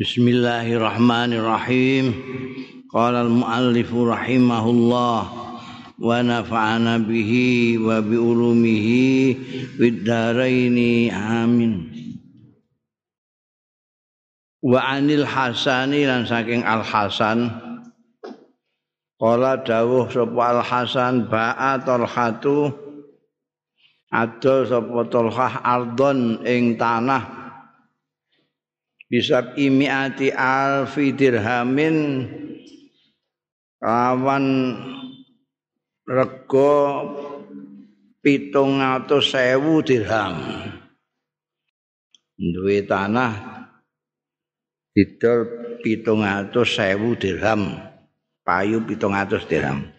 Bismillahirrahmanirrahim. 0.00 2.16
Qala 2.88 3.20
al-muallif 3.20 3.92
rahimahullah 3.92 5.20
wa 6.00 6.24
nafa'ana 6.24 7.04
bihi 7.04 7.76
wa 7.76 8.00
bi 8.00 8.16
ulumihi 8.16 9.36
fid 9.76 10.00
dharain 10.00 10.72
amin. 11.12 11.92
Wa 14.64 14.88
anil 14.88 15.28
Hasani 15.28 16.08
lan 16.08 16.24
saking 16.24 16.64
Al 16.64 16.80
Hasan 16.80 17.52
Qala 19.20 19.60
dawuh 19.60 20.08
sapa 20.08 20.40
Al 20.48 20.64
Hasan 20.64 21.28
ba'a 21.28 21.76
talhatu 21.84 22.72
adol 24.08 24.64
sapa 24.64 25.04
talhah 25.12 25.60
ardon 25.60 26.40
ing 26.48 26.80
tanah 26.80 27.39
bisab 29.10 29.58
imiati 29.58 30.30
alfi 30.30 31.10
dirhamin. 31.10 32.30
Lawan 33.82 34.46
rego 36.06 36.76
pitung 38.22 38.78
atus 38.78 39.34
sewu 39.34 39.82
dirham. 39.82 40.36
Duwe 42.40 42.84
tanah 42.86 43.66
didol 44.94 45.40
pitung 45.82 46.22
atus 46.22 46.78
sewu 46.78 47.18
dirham. 47.18 47.82
Payu 48.46 48.84
pitung 48.86 49.16
atus 49.16 49.44
dirham. 49.50 49.90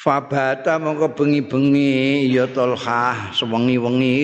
Fabata 0.00 0.80
mongko 0.80 1.12
bengi-bengi 1.12 2.24
ya 2.32 2.48
tolhah 2.48 3.36
sewengi-wengi 3.36 4.16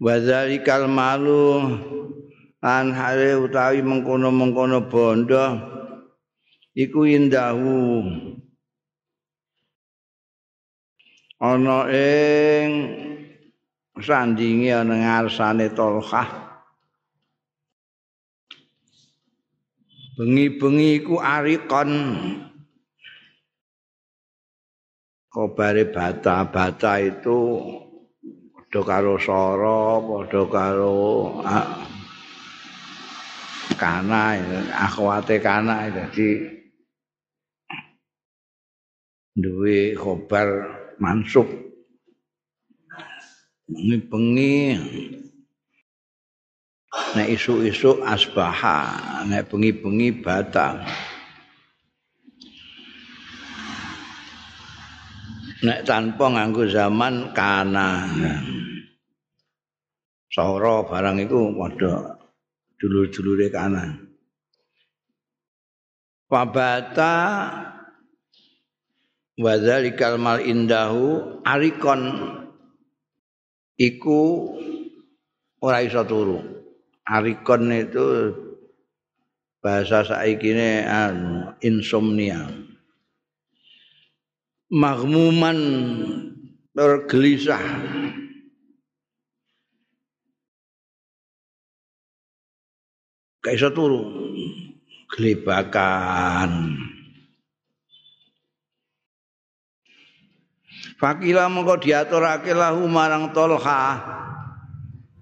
Wadzalikal 0.00 0.88
malu 0.88 1.60
an 2.64 2.88
hale 2.96 3.36
utawi 3.36 3.84
mengkono-mengkono 3.84 4.88
bondo 4.88 5.44
iku 6.72 7.04
indahu. 7.04 8.00
Ana 11.36 11.84
ing 11.92 12.68
sandinge 14.00 14.72
ana 14.72 14.96
ngarsane 14.96 15.68
Tolhah. 15.76 16.48
Bengi-bengi 20.16 21.04
iku 21.04 21.20
arikon 21.20 21.92
kobare 25.28 25.84
bata-bata 25.92 27.00
itu 27.04 27.40
padha 28.70 28.86
karo 28.86 29.18
sara 29.18 29.98
padha 29.98 30.42
karo 30.46 30.94
kana 33.74 34.38
akhwate 34.70 35.42
kana 35.42 35.90
dadi 35.90 36.38
duwe 39.34 39.98
khobar 39.98 40.70
mansub 41.02 41.50
ini 43.74 43.98
bengi. 44.06 44.78
Nek 46.90 47.26
isu-isu 47.26 48.02
asbaha 48.06 49.26
nek 49.26 49.50
bengi-bengi 49.50 50.22
bata 50.22 50.78
nek 55.60 55.84
tanpa 55.84 56.32
nganggo 56.32 56.64
zaman 56.68 57.36
kana 57.36 58.08
soro 60.32 60.88
barang 60.88 61.20
itu 61.20 61.52
padha 61.52 62.16
dulur-dulure 62.80 63.52
kana 63.52 64.10
Wabata 66.30 67.18
wadzalikal 69.34 70.14
mal 70.14 70.38
indahu 70.38 71.42
arikon 71.42 72.06
iku 73.74 74.54
ora 75.58 75.82
iso 75.82 76.06
turu. 76.06 76.38
Arikon 77.02 77.74
itu 77.74 78.30
bahasa 79.58 80.06
saiki 80.06 80.54
ini 80.54 80.86
insomnia 81.66 82.46
maghmuman 84.70 85.58
tergelisah 86.72 87.64
kaisa 93.42 93.72
turu. 93.74 94.30
Gelebakan. 95.10 96.78
Fakila 101.00 101.50
mengko 101.50 101.80
diaturake 101.82 102.54
lahu 102.54 102.86
marang 102.86 103.34
Tolha. 103.34 103.98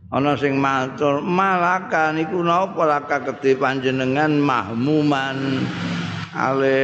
Ana 0.08 0.40
sing 0.40 0.56
matur 0.56 1.20
malaka 1.20 2.12
niku 2.16 2.40
napa 2.40 2.84
laka 2.84 3.24
kedhe 3.24 3.56
panjenengan 3.56 4.40
mahmuman? 4.40 5.64
Ale 6.36 6.80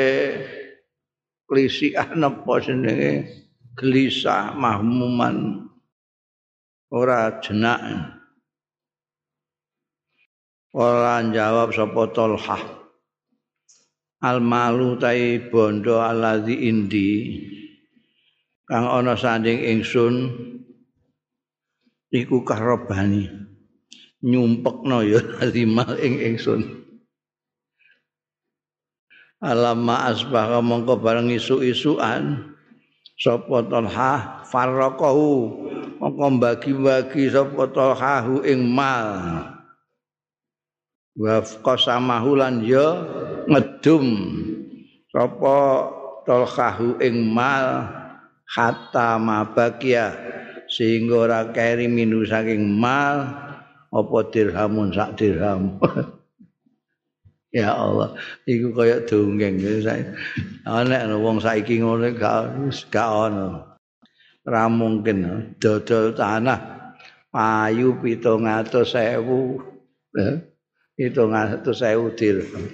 klisian 1.49 2.21
apa 2.21 2.53
jenenge? 2.61 3.27
Gelisah 3.75 4.55
mahmuman. 4.55 5.67
Ora 6.95 7.43
jenak. 7.43 7.81
Ora 10.75 11.23
jawab 11.27 11.75
sapa 11.75 12.03
tolhah. 12.15 12.63
Al 14.23 14.39
malu 14.41 14.97
tai 14.97 15.43
bondo 15.51 15.99
alazi 15.99 16.71
indi. 16.71 17.11
Kang 18.65 18.89
ana 18.89 19.13
sanding 19.13 19.61
ingsun 19.61 20.15
iku 22.15 22.47
karobani 22.47 23.29
nyumpekno 24.25 25.05
ya 25.05 25.21
rimal 25.53 25.99
ing 26.01 26.17
ingsun 26.17 26.84
alama 29.43 30.11
asbah 30.11 30.61
mongko 30.63 31.01
bareng 31.01 31.33
isu-isuan 31.33 32.55
sapa 33.19 33.65
talha 33.67 34.45
farraqahu 34.47 35.33
mongko 35.99 36.27
bagi-bagi 36.39 37.33
sapa 37.33 37.71
talhahu 37.73 38.45
ing 38.45 38.67
mal. 38.69 39.09
Wa 41.15 41.47
qasamahu 41.63 42.35
lan 42.35 42.67
ya 42.67 42.99
ngedum 43.47 44.07
sapa 45.15 45.59
talhahu 46.27 46.99
ing 46.99 47.31
mal 47.31 47.87
hatta 48.51 49.17
mabakia 49.17 50.11
sehingga 50.69 51.15
ora 51.29 51.41
keri 51.55 51.87
minu 51.87 52.27
saking 52.27 52.67
mal 52.67 53.31
apa 53.95 54.19
dirhamun 54.35 54.91
sak 54.91 55.15
dirham 55.15 55.79
Ya 57.55 57.71
Allah, 57.71 58.19
iku 58.51 58.75
kaya 58.75 59.07
dongeng 59.07 59.63
Ana 60.67 61.07
wong 61.15 61.39
saiki 61.39 61.79
ngono 61.79 62.11
gak 62.19 62.99
ono. 62.99 63.79
Ora 64.43 64.67
mungkin 64.67 65.55
dodol 65.63 66.19
tanah 66.19 66.91
payu 67.31 67.95
700.000. 68.03 70.19
Eh, 70.19 70.35
700.000 70.99 72.19
dirham. 72.19 72.65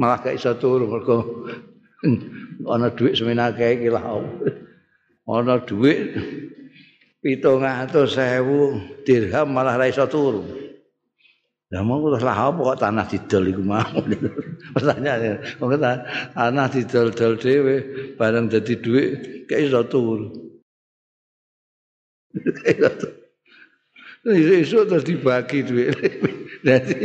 Malah 0.00 0.18
gak 0.24 0.40
iso 0.40 0.56
turu 0.56 0.88
mergo 0.88 1.44
ana 2.72 2.88
dhuwit 2.88 3.20
semenake 3.20 3.68
iki 3.76 3.92
lah. 3.92 4.16
Ana 5.28 5.60
dhuwit 5.60 6.16
700.000 7.20 9.04
dirham 9.04 9.46
malah 9.52 9.76
ra 9.76 9.92
iso 9.92 10.08
turu. 10.08 10.65
Lah 11.74 11.82
mau 11.82 11.98
terus 11.98 12.22
lah 12.22 12.54
apa 12.54 12.60
kok 12.62 12.78
tanah 12.78 13.06
didol 13.10 13.44
iku 13.50 13.62
mau. 13.66 13.82
Pertanyaane, 14.74 15.58
kok 15.58 15.68
tanah 16.38 16.66
didol-dol 16.70 17.34
dhewe 17.42 17.76
bareng 18.14 18.46
dadi 18.46 18.74
dhuwit 18.78 19.10
kaya 19.50 19.66
iso 19.66 19.82
turu. 19.90 20.30
Isu 24.26 24.90
terus 24.90 25.06
dibagi 25.06 25.62
duit. 25.62 25.94
Jadi 26.66 26.98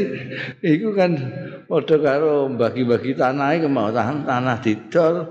itu 0.65 0.89
kan 0.97 1.13
padha 1.69 2.01
karo 2.01 2.49
bagi-bagi 2.49 3.13
tanah 3.13 3.61
iki 3.61 3.69
mau 3.69 3.93
tanah 3.93 4.57
didol 4.57 5.29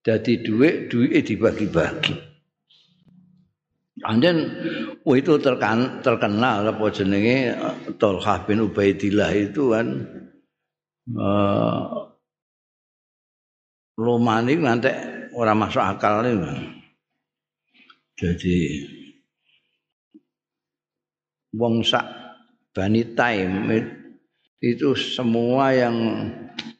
jadi 0.00 0.40
duit, 0.40 0.88
duit 0.88 1.20
dibagi-bagi. 1.28 2.29
Anjen 4.00 4.36
itu 5.04 5.34
terkan, 5.44 6.00
terkenal 6.00 6.64
apa 6.64 6.84
jenenge 6.88 7.52
Tolhah 8.00 8.48
bin 8.48 8.64
Ubaidillah 8.64 9.32
itu 9.36 9.76
kan 9.76 9.86
uh, 11.20 12.08
Romani 14.00 14.56
nanti 14.56 14.88
orang 15.36 15.60
masuk 15.60 15.84
akal 15.84 16.24
ini. 16.24 16.80
Jadi 18.16 18.56
wong 21.56 21.84
sak 21.84 22.08
Bani 22.72 23.04
Taim 23.12 23.68
itu 24.60 24.96
semua 24.96 25.76
yang 25.76 25.96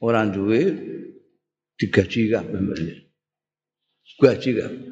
orang 0.00 0.32
duwe 0.32 0.72
digaji 1.76 2.32
kabeh. 2.32 2.60
Gaji 4.20 4.50
kabeh. 4.56 4.89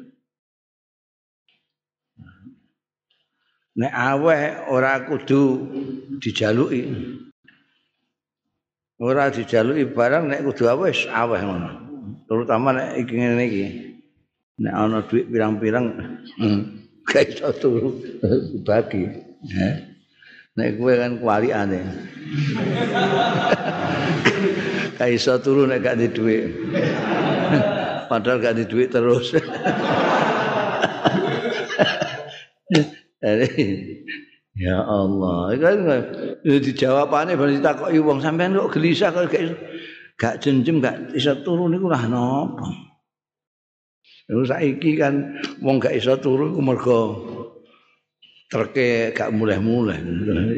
Nek 3.79 3.93
aweh 3.95 4.67
ora 4.67 5.07
kudu 5.07 5.71
dijaluki. 6.19 6.83
Ora 8.99 9.31
dijaluki 9.31 9.87
barang 9.87 10.27
nek 10.27 10.43
kudu 10.43 10.67
aweh 10.67 10.91
aweh 11.07 11.39
ngono. 11.39 11.71
Terutama 12.27 12.75
nek 12.75 12.99
iki 12.99 13.15
ngene 13.15 13.43
iki. 13.47 13.65
Nek 14.59 14.73
ana 14.75 14.99
duit 15.07 15.31
pirang-pirang 15.31 15.95
hmm, 16.35 16.59
gak 17.07 17.31
iso 17.31 17.55
turu 17.55 17.95
bagi. 18.67 19.07
Eh? 19.47 19.75
Nek 20.59 20.75
kowe 20.75 20.93
kan 20.99 21.15
kualikane. 21.23 21.79
gak 24.99 25.07
iso 25.07 25.39
turu 25.39 25.71
nek 25.71 25.79
gak 25.79 26.03
di 26.03 26.11
duit. 26.11 26.51
Padahal 28.11 28.43
gak 28.43 28.59
di 28.59 28.67
duit 28.67 28.91
terus. 28.91 29.39
ya 34.63 34.77
Allah, 34.79 35.51
kan 35.59 35.77
dijawabane 36.43 37.35
bar 37.35 37.51
ditakoki 37.51 37.99
wong 37.99 38.23
sampean 38.23 38.55
kok 38.55 38.71
gelisah 38.79 39.11
kok 39.11 39.27
gak 39.27 39.43
gak 40.19 40.35
jenjem 40.43 40.83
gak 40.83 41.15
iso 41.15 41.35
turu 41.43 41.71
niku 41.71 41.87
lah 41.87 42.03
napa. 42.07 42.67
Terus 44.29 44.51
saiki 44.51 44.99
kan 44.99 45.41
wong 45.63 45.79
gak 45.79 45.95
iso 45.95 46.19
turu 46.19 46.53
ku 46.55 46.61
mergo 46.61 46.99
terke 48.51 49.15
gak 49.15 49.31
mulai-mulai. 49.31 49.99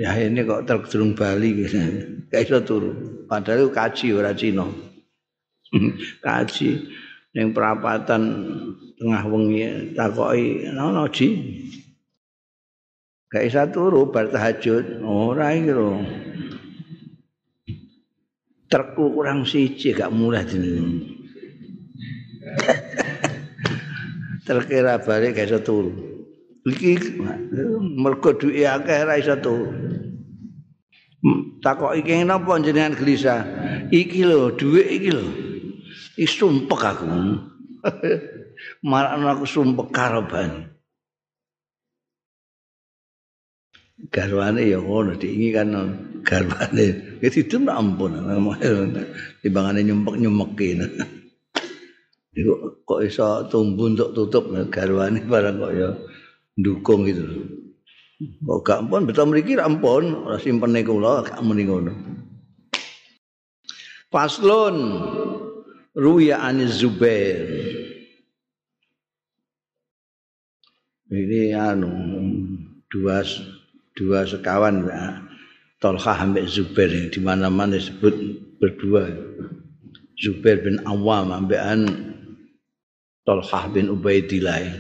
Ya 0.02 0.18
ini 0.18 0.42
kok 0.46 0.66
terjurung 0.66 1.14
Bali 1.14 1.66
gak 2.32 2.42
iso 2.42 2.62
turu. 2.66 3.26
Padahal 3.30 3.70
kaji 3.70 4.18
ora 4.18 4.34
Cina. 4.34 4.66
kaji 6.26 6.70
ning 7.32 7.56
perapatan 7.56 8.22
tengah 9.00 9.24
wengi 9.30 9.96
takoki 9.96 10.68
nono 10.74 11.08
ji. 11.08 11.28
Gak 13.32 13.48
isa 13.48 13.64
turu 13.72 14.12
bar 14.12 14.28
tahajud. 14.28 15.00
Ora 15.08 15.56
iki 15.56 15.72
lho. 15.72 16.04
Terku 18.68 19.16
kurang 19.16 19.48
siji 19.48 19.96
gak 19.96 20.12
mulai 20.12 20.44
dene. 20.44 20.84
Terkira 24.48 25.00
balik 25.00 25.40
gak 25.40 25.48
isa 25.48 25.64
turu. 25.64 25.96
Iki 26.68 27.24
mergo 27.96 28.36
duwe 28.36 28.68
akeh 28.68 29.00
ora 29.08 29.16
isa 29.16 29.40
turu. 29.40 29.72
Takok 31.64 32.04
iki 32.04 32.28
napa 32.28 32.60
jenengan 32.60 33.00
gelisah? 33.00 33.48
Iki 33.88 34.28
lho, 34.28 34.60
dhuwit 34.60 34.92
iki 34.92 35.10
lho. 35.14 35.24
Iki 36.20 36.28
sumpek 36.28 36.82
aku. 36.84 37.08
Marakno 38.92 39.26
aku 39.32 39.46
sumpek 39.48 39.88
karo 39.96 40.28
bani. 40.28 40.81
Garwane 44.10 44.66
ya 44.66 44.82
ngono 44.82 45.14
diingi 45.20 45.54
kan 45.54 45.70
garwane. 46.26 47.20
Wis 47.22 47.38
itu 47.38 47.62
ampun 47.70 48.18
timbangane 49.46 49.86
nyumpek-nyumekin 49.86 50.82
iku 52.32 52.54
kok 52.88 53.04
iso 53.04 53.44
tumbuh 53.52 53.92
untuk 53.92 54.16
tutup 54.16 54.50
garwane 54.72 55.20
barang 55.28 55.58
kok 55.60 55.74
ya 55.76 55.90
ndukung 56.56 57.04
gitu 57.04 57.28
kok 58.22 58.60
gak 58.64 58.80
ampun 58.86 59.04
betul 59.04 59.28
mriki 59.28 59.60
ra 59.60 59.68
ampun 59.68 60.14
ora 60.26 60.38
simpene 60.40 60.86
kula 60.86 61.26
gak 61.26 61.42
muni 61.44 61.66
ngono. 61.68 61.94
Faslun 64.12 64.76
Ruya 65.96 66.44
Aniz 66.44 66.84
Zubair. 66.84 67.48
Ini 71.12 71.52
anu 71.56 71.92
dua 72.88 73.20
dua 73.96 74.28
sekawan 74.28 74.88
ya. 74.88 75.22
Tolkah 75.82 76.14
ambek 76.14 76.46
Zubair 76.46 77.10
di 77.10 77.18
mana-mana 77.18 77.74
disebut 77.74 78.14
berdua. 78.62 79.10
Zubair 80.14 80.62
bin 80.62 80.78
Awam 80.86 81.34
ambekan 81.34 81.90
Tolkah 83.26 83.66
bin 83.74 83.90
Ubaidillah. 83.90 84.78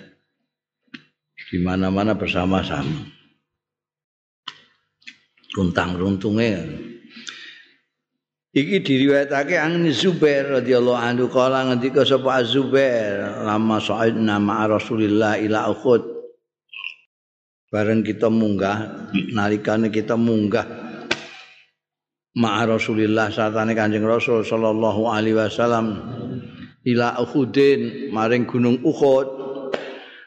Di 1.49 1.57
mana-mana 1.57 2.13
bersama-sama. 2.13 3.09
Runtang 5.57 5.97
runtungnya. 5.97 6.63
Iki 8.51 8.83
diriwayatake 8.83 9.55
angin 9.55 9.95
Zubair 9.95 10.59
radhiyallahu 10.59 10.99
anhu 10.99 11.31
kala 11.31 11.71
ngendika 11.71 12.03
sapa 12.03 12.43
Zubair 12.43 13.47
lama 13.47 13.79
sa'id 13.79 14.19
nama 14.19 14.67
Rasulillah 14.67 15.39
ila 15.39 15.71
Uhud 15.71 16.10
bareng 17.71 18.03
kita 18.03 18.27
munggah 18.27 19.07
nalikane 19.31 19.88
kita 19.88 20.19
munggah. 20.19 20.68
Ma'a 22.31 22.63
Rasulillah 22.63 23.27
satane 23.31 23.75
Kanjeng 23.75 24.07
Rasul 24.07 24.44
sallallahu 24.44 25.07
alaihi 25.07 25.35
wasallam. 25.35 26.00
Ila 26.88 27.19
Uhudin 27.19 28.12
maring 28.12 28.47
gunung 28.47 28.79
Uhud. 28.83 29.27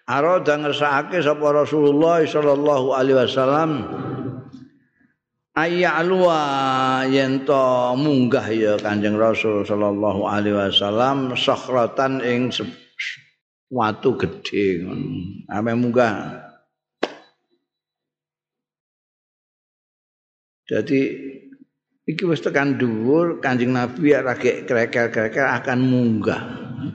Arada 0.05 0.61
ngersakake 0.61 1.25
sapa 1.25 1.65
Rasulullah 1.65 2.21
sallallahu 2.21 2.93
alaihi 2.93 3.25
wasallam. 3.25 3.71
Yen 7.09 7.49
to 7.49 7.65
munggah 7.97 8.53
ya 8.53 8.77
Kanjeng 8.77 9.17
Rasul 9.17 9.65
sallallahu 9.65 10.29
alaihi 10.29 10.61
wasallam 10.61 11.33
sakhratan 11.33 12.21
ing 12.21 12.53
watu 13.73 14.13
gedhe 14.21 14.85
ngono. 14.85 15.73
Munggah 15.73 16.44
Jadi 20.65 21.01
iki 22.09 22.25
wis 22.25 22.41
tekan 22.41 22.81
dhuwur 22.81 23.41
Kanjeng 23.45 23.77
Nabi 23.77 24.17
ya 24.17 24.25
rage 24.25 24.65
krekel-krekel 24.65 25.45
akan 25.45 25.79
munggah 25.85 26.41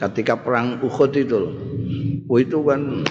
ketika 0.01 0.41
perang 0.41 0.81
Uhud 0.81 1.13
itu 1.13 1.37
loh. 1.37 1.53
Oh, 2.29 2.37
itu 2.37 2.61
kan 2.65 3.05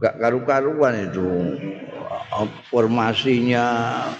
gak 0.00 0.16
karu-karuan 0.20 1.08
itu. 1.12 1.28
Formasinya 2.72 3.66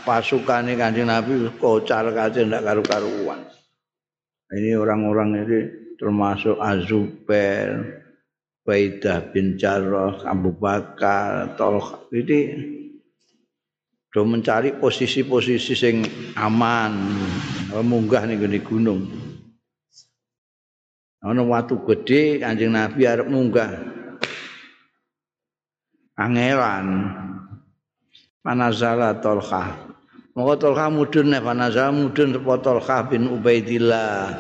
pasukannya 0.05 0.77
Kanjeng 0.77 1.09
Nabi 1.09 1.49
kocar 1.57 2.09
kacir 2.13 2.45
ndak 2.45 2.65
karu-karuan. 2.65 3.49
Ini 4.51 4.75
orang-orang 4.77 5.47
ini 5.47 5.59
termasuk 5.95 6.59
Azubair, 6.59 8.03
Baidah 8.67 9.31
bin 9.31 9.55
Jarrah, 9.55 10.27
Abu 10.27 10.51
Bakar. 10.57 11.55
Jadi 12.11 12.39
do 14.11 14.27
mencari 14.27 14.75
posisi-posisi 14.79 15.75
sing 15.79 15.97
aman. 16.35 16.93
Munggah 17.71 18.27
ning 18.27 18.43
gunung. 18.67 19.07
Ana 21.23 21.45
watu 21.47 21.85
gede 21.87 22.43
Kanjeng 22.43 22.75
Nabi 22.75 23.07
arep 23.07 23.31
munggah. 23.31 23.71
Angelan. 26.19 26.87
Panazala 28.41 29.21
tolkha 29.21 29.91
monggo 30.33 30.57
tolkha 30.57 30.89
mudun 30.89 31.37
nek 31.37 31.45
panazala 31.45 31.93
mudun 31.93 32.33
sapa 32.33 32.55
tolkha 32.65 32.97
bin 33.13 33.29
Ubaidillah. 33.29 34.33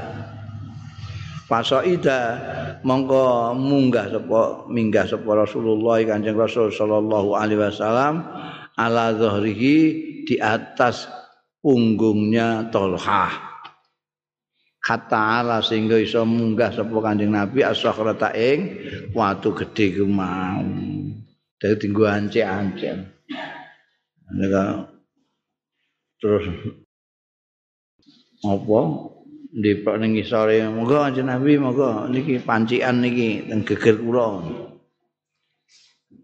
Pasoida 1.45 2.41
monggo 2.81 3.53
munggah 3.53 4.09
sapa 4.09 4.65
minggah 4.73 5.05
sapa 5.05 5.31
Rasulullah 5.45 6.01
Kanjeng 6.01 6.41
Rasul 6.41 6.73
sallallahu 6.73 7.37
alaihi 7.37 7.61
wasallam 7.61 8.25
ala 8.81 9.13
zahrihi 9.13 9.77
di 10.25 10.41
atas 10.41 11.05
punggungnya 11.61 12.73
Tolhah. 12.73 13.51
Kata 14.81 15.45
ala 15.45 15.61
sehingga 15.61 16.01
iso 16.01 16.25
munggah 16.25 16.73
sapa 16.73 16.97
Kanjeng 17.05 17.37
Nabi 17.37 17.61
as-sakhrata 17.61 18.33
ing 18.33 18.81
watu 19.13 19.53
gedhe 19.53 20.01
ku 20.01 20.09
mau. 20.09 20.65
Dadi 21.61 21.77
tinggu 21.77 22.09
ance-ance. 22.09 23.21
terus 26.21 26.45
apa 28.41 28.81
di 29.51 29.73
pak 29.85 29.97
ning 30.01 30.17
isore 30.17 30.65
moga 30.73 31.13
Kanjeng 31.13 31.29
Nabi 31.29 31.61
moga 31.61 32.09
niki 32.09 32.41
pancian 32.41 33.05
niki 33.05 33.53
teng 33.53 33.61
geger. 33.69 34.01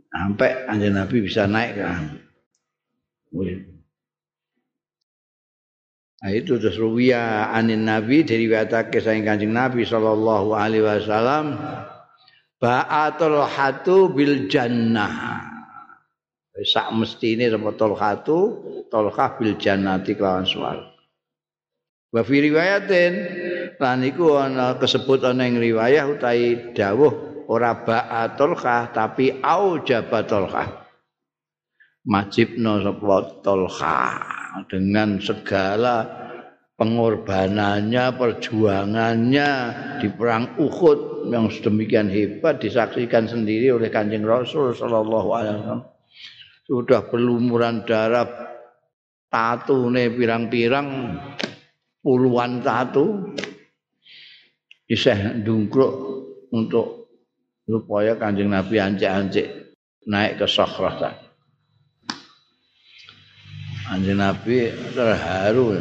Sampai 0.08 0.64
Kanjeng 0.64 0.96
Nabi 0.96 1.16
bisa 1.20 1.44
naik 1.44 1.76
kan. 1.76 2.25
Nah 6.16 6.31
itu 6.33 6.57
terus 6.57 6.81
ruwiya 6.81 7.52
anin 7.52 7.85
nabi 7.85 8.25
dari 8.25 8.49
watake 8.49 9.05
saing 9.05 9.23
kanjeng 9.23 9.52
nabi 9.52 9.85
sallallahu 9.85 10.57
alaihi 10.57 10.85
wasallam 10.85 11.61
ba'atul 12.57 13.45
hatu 13.45 14.09
bil 14.11 14.49
jannah. 14.49 15.45
Sak 16.57 16.88
mestine 16.97 17.52
sapa 17.52 17.69
Tolhatu 17.76 18.64
Tolhah 18.88 19.37
bil 19.37 19.61
jannati 19.61 20.16
kelawan 20.16 20.49
swarga 20.49 20.97
wa 22.16 22.23
fi 22.25 22.37
riwayatin 22.40 23.12
lan 23.76 24.00
iku 24.07 24.40
ana 24.40 24.81
kesebut 24.81 25.21
ana 25.26 25.45
ing 25.45 25.61
riwayah 25.61 26.09
utawi 26.09 26.73
dawuh 26.73 27.45
ora 27.50 27.85
ba'atul 27.85 28.57
khah 28.57 28.88
tapi 28.88 29.37
au 29.45 29.85
jabatul 29.85 30.49
khah 32.06 32.12
majibno 32.14 32.78
sapa 32.86 33.42
tolha 33.42 33.98
dengan 34.70 35.18
segala 35.18 36.06
pengorbanannya, 36.78 38.14
perjuangannya 38.14 39.50
di 39.98 40.08
perang 40.14 40.54
Uhud 40.60 41.28
yang 41.32 41.50
sedemikian 41.50 42.06
hebat 42.06 42.62
disaksikan 42.62 43.26
sendiri 43.26 43.75
oleh 43.75 43.90
Kanjeng 43.90 44.22
Rasul 44.22 44.70
sallallahu 44.76 45.28
alaihi 45.34 45.56
wasallam. 45.58 45.82
Sudah 46.66 47.00
berlumuran 47.06 47.86
darah 47.86 48.26
tatu 49.30 49.86
nih 49.90 50.10
pirang-pirang 50.14 50.88
puluhan 52.02 52.62
tatu 52.62 53.34
iseh 54.86 55.42
dungkruk 55.42 55.94
untuk 56.54 57.10
supaya 57.66 58.14
Kanjeng 58.14 58.50
Nabi 58.54 58.78
ancik-ancik 58.78 59.75
naik 60.06 60.38
ke 60.38 60.46
Sakhrah 60.46 60.94
tadi. 60.98 61.25
Kanjeng 63.87 64.19
Nabi 64.19 64.75
terharu. 64.99 65.78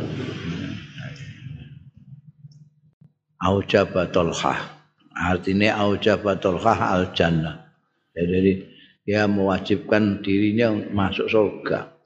Aujabatul 3.41 4.29
khah. 4.29 4.77
Artinya 5.09 5.81
aujabatul 5.81 6.61
khah 6.61 6.79
al 6.93 7.17
jannah. 7.17 7.65
Jadi 8.13 8.61
dia 9.01 9.25
mewajibkan 9.25 10.21
dirinya 10.21 10.69
masuk 10.93 11.25
surga. 11.25 11.97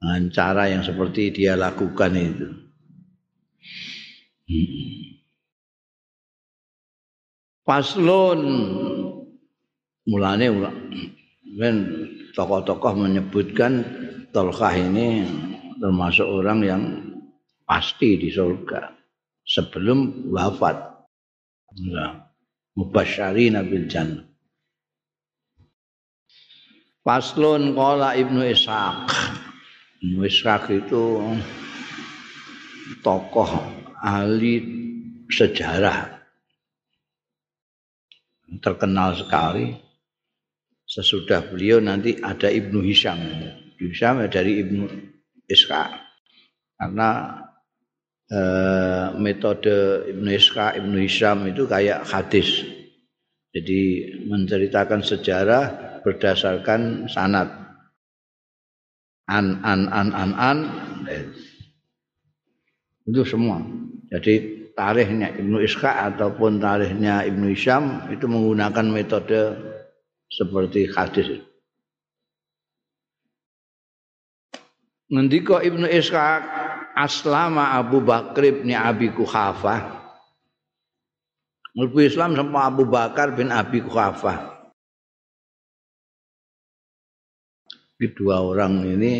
Dengan 0.00 0.32
cara 0.32 0.66
yang 0.72 0.80
seperti 0.80 1.30
dia 1.30 1.52
lakukan 1.52 2.16
itu. 2.16 2.48
Paslon 7.62 8.40
mulane 10.08 10.46
kan 11.56 11.76
tokoh-tokoh 12.34 12.96
menyebutkan 12.96 13.84
Tolkah 14.32 14.72
ini 14.72 15.28
termasuk 15.76 16.24
orang 16.24 16.60
yang 16.64 16.82
pasti 17.68 18.16
di 18.16 18.32
surga 18.32 18.96
sebelum 19.44 20.32
wafat. 20.32 20.76
Ya. 21.76 22.32
Mubasyari 22.72 23.52
bil 23.68 23.84
jannah. 23.92 24.24
Paslon 27.04 27.76
kola 27.76 28.16
Ibnu 28.16 28.40
Ishaq. 28.40 29.10
Ibnu 30.00 30.24
Ishaq 30.24 30.64
itu 30.80 31.20
tokoh 33.04 33.52
ahli 34.00 34.64
sejarah 35.28 36.08
terkenal 38.64 39.12
sekali. 39.18 39.76
Sesudah 40.88 41.44
beliau 41.48 41.80
nanti 41.80 42.16
ada 42.20 42.48
Ibnu 42.52 42.84
Hisham. 42.84 43.16
Hisham 43.90 44.22
dari 44.30 44.62
Ibnu 44.62 44.84
Iska 45.48 45.82
karena 46.78 47.10
eh, 48.30 49.06
metode 49.18 50.06
Ibnu 50.12 50.28
Iska 50.30 50.78
Ibnu 50.78 50.96
Hisham 51.02 51.50
itu 51.50 51.66
kayak 51.66 52.06
hadis. 52.06 52.62
Jadi 53.52 54.08
menceritakan 54.26 55.04
sejarah 55.04 55.64
berdasarkan 56.00 57.06
sanad. 57.10 57.52
An 59.28 59.60
an 59.62 59.86
an 59.92 60.08
an 60.16 60.32
an. 60.34 60.58
Itu 63.06 63.22
semua. 63.28 63.60
Jadi 64.08 64.62
tarikhnya 64.72 65.36
Ibnu 65.36 65.60
Iska 65.60 66.10
ataupun 66.12 66.58
tarikhnya 66.58 67.28
Ibnu 67.28 67.52
Hisham 67.52 68.08
itu 68.08 68.24
menggunakan 68.24 68.88
metode 68.88 69.52
seperti 70.32 70.88
hadis 70.96 71.51
ngendika 75.12 75.60
Ibnu 75.60 75.84
Ishaq 75.84 76.42
aslama 76.96 77.76
Abu 77.76 78.00
Bakr 78.00 78.64
bin 78.64 78.72
Abi 78.72 79.12
Kuhafah 79.12 80.02
Mlebu 81.72 82.04
Islam 82.04 82.36
sama 82.36 82.68
Abu 82.68 82.84
Bakar 82.84 83.32
bin 83.32 83.48
Abi 83.48 83.80
Kuhafah. 83.80 84.68
Kedua 87.96 88.44
orang 88.44 88.84
ini 88.84 89.12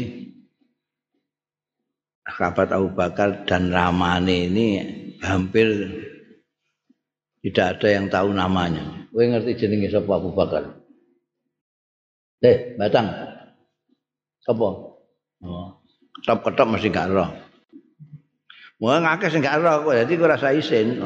sahabat 2.28 2.76
Abu 2.76 2.92
Bakar 2.92 3.48
dan 3.48 3.72
Ramani 3.72 4.52
ini 4.52 4.66
hampir 5.24 5.70
tidak 7.40 7.78
ada 7.78 7.88
yang 7.88 8.06
tahu 8.12 8.36
namanya. 8.36 9.08
Kowe 9.08 9.24
ngerti 9.24 9.56
jenenge 9.56 9.88
sapa 9.88 10.12
Abu 10.12 10.36
Bakar? 10.36 10.76
Eh, 12.42 12.76
Batang. 12.76 13.08
Sapa? 14.44 14.68
Oh. 15.40 15.81
Ketop-ketop 16.20 16.66
mesti 16.68 16.88
gak 16.92 17.08
roh. 17.08 17.30
Wong 18.82 19.06
akeh 19.06 19.30
sing 19.30 19.40
gak 19.40 19.62
roh 19.62 19.86
kok 19.86 19.94
dadi 19.94 20.14
ora 20.18 20.34
rasa 20.34 20.52
isin. 20.52 20.98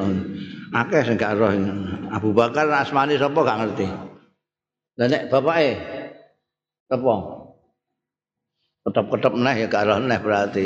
Akeh 0.72 1.04
sing 1.06 1.20
gak 1.20 1.36
roh. 1.36 1.52
Abu 2.10 2.32
Bakar 2.32 2.66
asmane 2.72 3.20
sapa 3.20 3.36
gak 3.44 3.60
ngerti. 3.62 3.86
Lah 4.96 5.06
nek 5.12 5.28
bapake 5.28 5.76
sapa? 6.88 7.14
Ketop-ketop 8.88 9.34
neh 9.36 9.54
ya 9.60 9.66
gak 9.68 9.86
roh 9.86 10.00
neh 10.00 10.18
berarti. 10.18 10.64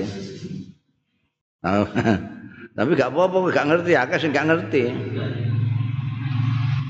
Tapi 2.71 2.97
gak 2.97 3.13
apa-apa 3.13 3.37
gak 3.53 3.69
ngerti, 3.69 3.93
akeh 3.93 4.19
sing 4.23 4.31
gak 4.33 4.49
ngerti. 4.49 4.89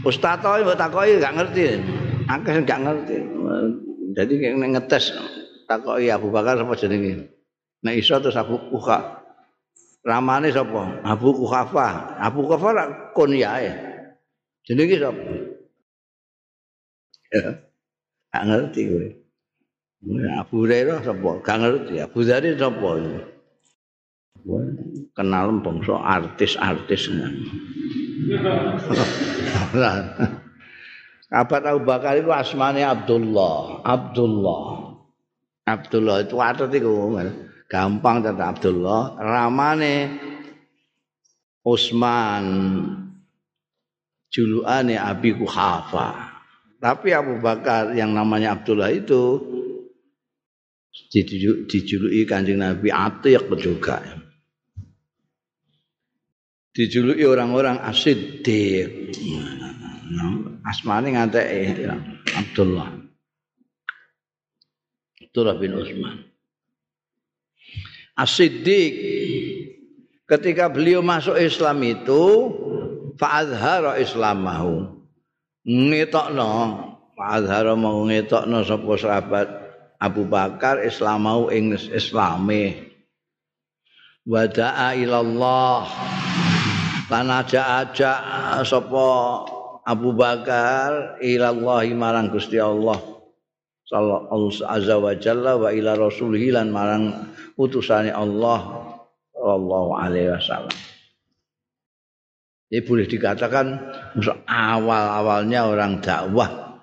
Ustaz 0.07 0.38
to 0.38 0.49
mbok 0.62 0.78
takoki 0.78 1.19
gak 1.19 1.35
ngerti. 1.35 1.80
Akeh 2.28 2.52
sing 2.54 2.64
gak 2.69 2.85
ngerti. 2.85 3.16
Jadi 4.14 4.33
ngetes 4.52 5.16
takoki 5.64 6.12
Abu 6.12 6.28
Bakar 6.28 6.61
sapa 6.61 6.76
jenenge? 6.76 7.39
Nek 7.80 7.94
iso 7.96 8.16
terus 8.20 8.37
Abu 8.37 8.60
Kuha. 8.68 9.25
Ramane 10.00 10.49
sapa? 10.52 11.00
Abu 11.04 11.32
Kuhafa. 11.37 12.16
Abu 12.20 12.44
Kuhafa 12.49 12.68
ra 12.72 12.84
kunyae. 13.12 13.70
Jenenge 14.64 14.96
sapa? 15.00 15.25
Ya. 17.30 17.64
Gak 18.30 18.44
ngerti 18.46 18.80
kowe. 18.88 19.08
Abu 20.40 20.54
Hurairah 20.64 20.99
sapa? 21.04 21.30
Gak 21.44 21.58
ngerti. 21.60 21.94
Abu 22.00 22.18
Dzar 22.25 22.44
sapa? 22.56 22.88
kenal 25.14 25.60
bangsa 25.60 25.96
artis-artis. 26.00 27.12
Kabat 31.30 31.62
Abu 31.62 31.80
Bakar 31.87 32.18
itu 32.18 32.30
asmane 32.34 32.82
Abdullah, 32.82 33.84
Abdullah. 33.87 34.62
Abdullah 35.68 36.16
itu 36.26 36.37
atet 36.42 36.75
iku. 36.75 37.14
Gampang 37.70 38.18
tata 38.26 38.50
Abdullah. 38.50 39.14
Ramane 39.22 39.96
Utsman 41.62 42.44
julukane 44.26 44.98
Abi 44.98 45.38
Kuhafa. 45.38 46.34
Tapi 46.82 47.14
Abu 47.14 47.38
Bakar 47.38 47.94
yang 47.94 48.10
namanya 48.10 48.58
Abdullah 48.58 48.90
itu 48.90 49.38
dijuluki 51.14 52.26
Kanjeng 52.26 52.58
Nabi 52.58 52.90
Atiq 52.90 53.46
juga. 53.60 54.02
Dijuluki 56.74 57.22
orang-orang 57.22 57.78
asiddiq 57.84 59.12
asmane 60.64 61.14
nganteke 61.14 61.86
Abdullah. 62.34 62.88
Abdullah 65.20 65.54
bin 65.60 65.76
Utsman 65.76 66.29
As-Siddiq. 68.20 68.94
Ketika 70.28 70.68
beliau 70.68 71.00
masuk 71.00 71.40
Islam 71.40 71.80
itu 71.82 72.52
fa'adhara 73.16 73.96
islamahu. 73.96 75.00
Ngetokno 75.64 76.52
fa'adhara 77.16 77.72
mau 77.74 78.04
ngetokno 78.04 78.60
sapa 78.62 78.92
sahabat? 79.00 79.48
Abu 80.00 80.24
Bakar 80.28 80.80
islamahu 80.84 81.52
ing 81.52 81.76
islame. 81.76 82.92
Wada'a 84.28 84.96
ilallah. 84.96 85.88
Lan 87.10 87.26
aja-aja 87.26 88.12
sapa 88.62 89.08
Abu 89.82 90.14
Bakar 90.14 91.18
ilallahi 91.18 91.90
marang 91.96 92.30
Gusti 92.30 92.60
Allah 92.62 93.09
sallallahu 93.90 94.54
azza 94.70 94.97
wa 95.02 95.12
jalla 95.18 95.59
wa 95.59 95.75
ila 95.75 95.99
rasulih 95.99 96.54
lan 96.54 96.70
marang 96.70 97.11
utusane 97.59 98.14
Allah 98.14 98.61
sallallahu 99.35 99.90
alaihi 99.99 100.30
wasallam. 100.30 100.78
Ini 102.70 102.87
boleh 102.87 103.11
dikatakan 103.11 103.66
awal-awalnya 104.47 105.66
orang 105.66 105.99
dakwah 105.99 106.78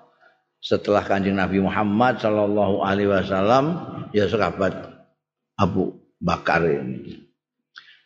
setelah 0.60 1.00
kanjeng 1.00 1.40
Nabi 1.40 1.64
Muhammad 1.64 2.20
Shallallahu 2.20 2.84
Alaihi 2.84 3.08
Wasallam 3.08 3.64
ya 4.12 4.28
sahabat 4.28 4.76
Abu 5.56 5.96
Bakar 6.20 6.60
ini. 6.68 7.24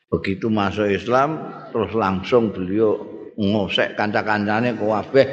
Begitu 0.06 0.46
masuk 0.46 0.94
Islam 0.94 1.42
terus 1.74 1.90
langsung 1.96 2.54
beliau 2.54 3.02
ngosek 3.34 3.98
kanca-kancane 3.98 4.78
kabeh 4.78 5.26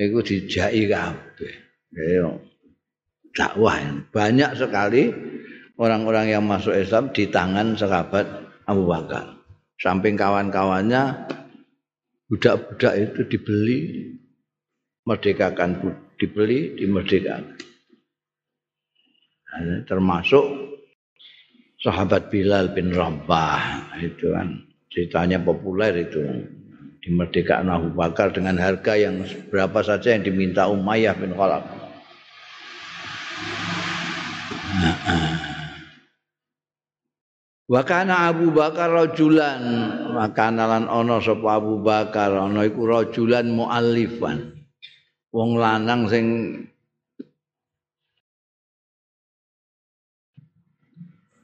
iku 0.00 0.18
dijai 0.24 0.88
kabeh. 0.88 1.52
Ya 1.92 2.32
dakwah. 3.36 3.76
Banyak 4.08 4.56
sekali 4.56 5.12
orang-orang 5.76 6.32
yang 6.32 6.42
masuk 6.48 6.72
Islam 6.72 7.12
di 7.12 7.28
tangan 7.28 7.76
sahabat 7.76 8.24
Abu 8.64 8.88
Bakar. 8.88 9.36
Samping 9.76 10.16
kawan-kawannya 10.16 11.28
budak-budak 12.32 12.94
itu 12.96 13.20
dibeli 13.28 13.78
merdekakan 15.04 15.76
dibeli 16.16 16.74
dimerdekakan. 16.80 17.60
Nah, 19.46 19.80
termasuk 19.84 20.44
sahabat 21.84 22.32
Bilal 22.32 22.72
bin 22.72 22.90
Rabah 22.96 23.94
itu 24.00 24.32
kan. 24.32 24.64
Ceritanya 24.88 25.36
populer 25.44 26.08
itu. 26.08 26.24
Dimerdekakan 27.04 27.68
Abu 27.70 27.88
Bakar 27.94 28.34
dengan 28.34 28.58
harga 28.58 28.96
yang 28.96 29.22
berapa 29.52 29.78
saja 29.84 30.16
yang 30.16 30.26
diminta 30.26 30.66
Umayyah 30.66 31.14
bin 31.14 31.36
Khalaf 31.38 31.75
Wa 37.66 37.82
kana 37.82 38.30
Abu 38.30 38.54
Bakar 38.54 38.94
rajulan 38.94 39.62
wa 40.14 40.30
kana 40.30 40.70
lan 40.70 40.84
ana 40.86 41.18
sapa 41.18 41.58
Abu 41.58 41.82
Bakar 41.82 42.30
ana 42.30 42.62
iku 42.62 42.86
rajulan 42.86 43.50
muallifan. 43.50 44.54
Wong 45.34 45.58
lanang 45.58 46.06
sing 46.06 46.26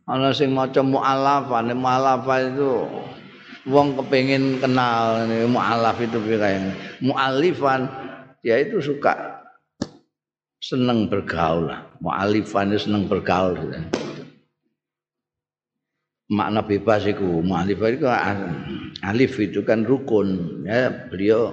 ana 0.06 0.30
sing 0.30 0.52
maca 0.54 0.84
mu'allafan 0.84 1.72
mu'allafan 1.72 2.40
itu 2.54 2.72
wong 3.66 3.96
kepengin 3.96 4.60
kenal 4.60 5.24
mu'allaf 5.26 5.96
itu 6.02 6.18
piye 6.20 6.70
mu'allifan 7.00 7.88
ya 8.44 8.58
itu 8.58 8.82
suka 8.82 9.31
seneng 10.62 11.10
bergaul 11.10 11.66
lah. 11.66 11.90
Mu'allifan 11.98 12.70
itu 12.70 12.86
seneng 12.86 13.10
bergaul 13.10 13.58
gitu. 13.58 13.78
makna 16.32 16.64
bebas 16.64 17.04
itu 17.04 17.44
mu'allifan 17.44 18.00
itu 18.00 18.08
alif 19.04 19.36
itu 19.42 19.60
kan 19.66 19.82
rukun 19.82 20.62
ya. 20.64 20.88
Beliau 21.10 21.50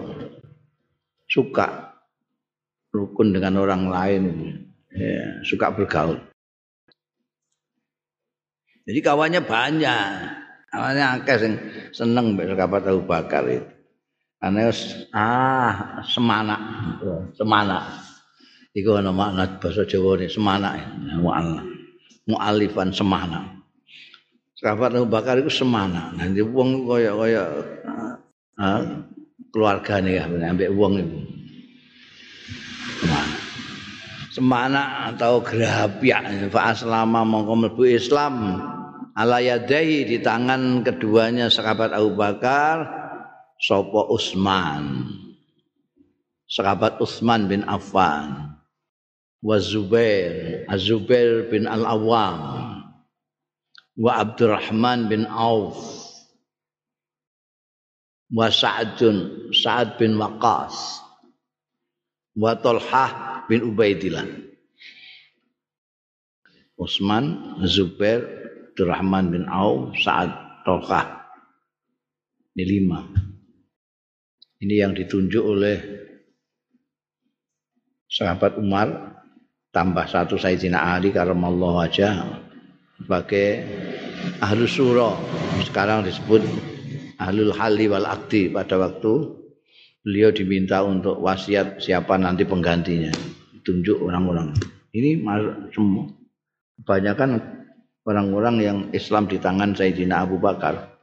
suka 1.26 1.98
rukun 2.94 3.36
dengan 3.36 3.60
orang 3.60 3.90
lain 3.90 4.24
ya, 4.94 5.42
suka 5.44 5.74
bergaul. 5.74 6.22
Jadi 8.86 9.00
kawannya 9.02 9.42
banyak. 9.44 10.06
Kawannya 10.70 11.06
akeh 11.22 11.38
sing 11.42 11.54
seneng 11.94 12.38
mbek 12.38 12.54
Abu 12.58 13.02
Bakar 13.06 13.46
itu. 13.50 13.66
Karena 14.40 14.72
ah 15.12 16.00
semana 16.08 16.56
semana 17.36 18.09
iku 18.80 19.00
ana 19.00 19.12
makna 19.12 19.60
bahasa 19.60 19.84
Jawa 19.84 20.20
ini 20.20 20.28
semana 20.32 20.76
mu'allaf. 21.20 21.68
Mu'alifan 22.30 22.94
semana 22.94 23.60
sahabat 24.60 24.92
Abu 24.92 25.08
Bakar 25.08 25.40
itu 25.40 25.50
semana 25.50 26.12
nanti 26.20 26.44
wong 26.44 26.84
kaya-kaya 26.84 27.48
keluargane 29.56 30.20
ya 30.20 30.28
ambek 30.28 30.70
wong 30.76 31.00
itu 31.00 31.20
semana. 33.00 33.36
Semana 34.30 34.82
atau 35.10 35.42
gerapiak. 35.42 36.52
Fa 36.54 36.76
aslama 36.76 37.26
mongko 37.26 37.54
mlebu 37.66 37.84
Islam. 37.88 38.62
Ala 39.18 39.44
yadai 39.44 40.08
di 40.08 40.22
tangan 40.24 40.86
keduanya 40.86 41.52
sahabat 41.52 41.92
Abu 41.92 42.16
Bakar 42.16 42.88
sapa 43.60 44.08
Utsman. 44.08 45.12
Sahabat 46.48 47.02
Utsman 47.04 47.52
bin 47.52 47.68
Affan 47.68 48.49
wa 49.40 49.56
Zubair, 49.60 50.68
Az-Zubair 50.68 51.48
bin 51.48 51.64
Al-Awwam 51.64 52.40
wa 54.00 54.12
Abdurrahman 54.20 55.08
bin 55.08 55.24
Auf 55.28 55.80
wa 58.32 58.52
Sa'dun 58.52 59.50
Sa'ad 59.56 59.96
bin 59.96 60.20
Waqqas 60.20 61.02
wa 62.36 62.56
Talhah 62.56 63.44
bin 63.48 63.64
Ubaidillah. 63.66 64.28
Utsman, 66.80 67.60
Zubair, 67.68 68.24
Abdurrahman 68.72 69.36
bin 69.36 69.44
Auf, 69.52 69.92
Sa'ad, 70.00 70.32
Talhah. 70.64 71.28
Ini 72.56 72.64
lima. 72.64 73.04
Ini 74.64 74.88
yang 74.88 74.96
ditunjuk 74.96 75.44
oleh 75.44 75.78
sahabat 78.08 78.56
Umar 78.60 79.09
tambah 79.70 80.06
satu 80.10 80.36
Sayyidina 80.38 80.98
Ali 80.98 81.14
karamallahu 81.14 81.82
wajah 81.82 82.26
sebagai 82.98 83.64
ahlu 84.42 84.66
surah. 84.66 85.16
Sekarang 85.66 86.06
disebut 86.06 86.42
ahlul 87.22 87.54
hali 87.56 87.86
wal 87.88 88.06
akti. 88.10 88.50
Pada 88.50 88.82
waktu 88.82 89.14
beliau 90.02 90.30
diminta 90.34 90.82
untuk 90.82 91.22
wasiat 91.22 91.80
siapa 91.82 92.18
nanti 92.18 92.44
penggantinya. 92.44 93.14
Tunjuk 93.62 94.02
orang-orang. 94.02 94.56
Ini 94.96 95.22
semua. 95.76 96.10
Kebanyakan 96.80 97.30
orang-orang 98.08 98.56
yang 98.64 98.78
Islam 98.96 99.30
di 99.30 99.38
tangan 99.38 99.76
Sayyidina 99.78 100.26
Abu 100.26 100.42
Bakar. 100.42 100.98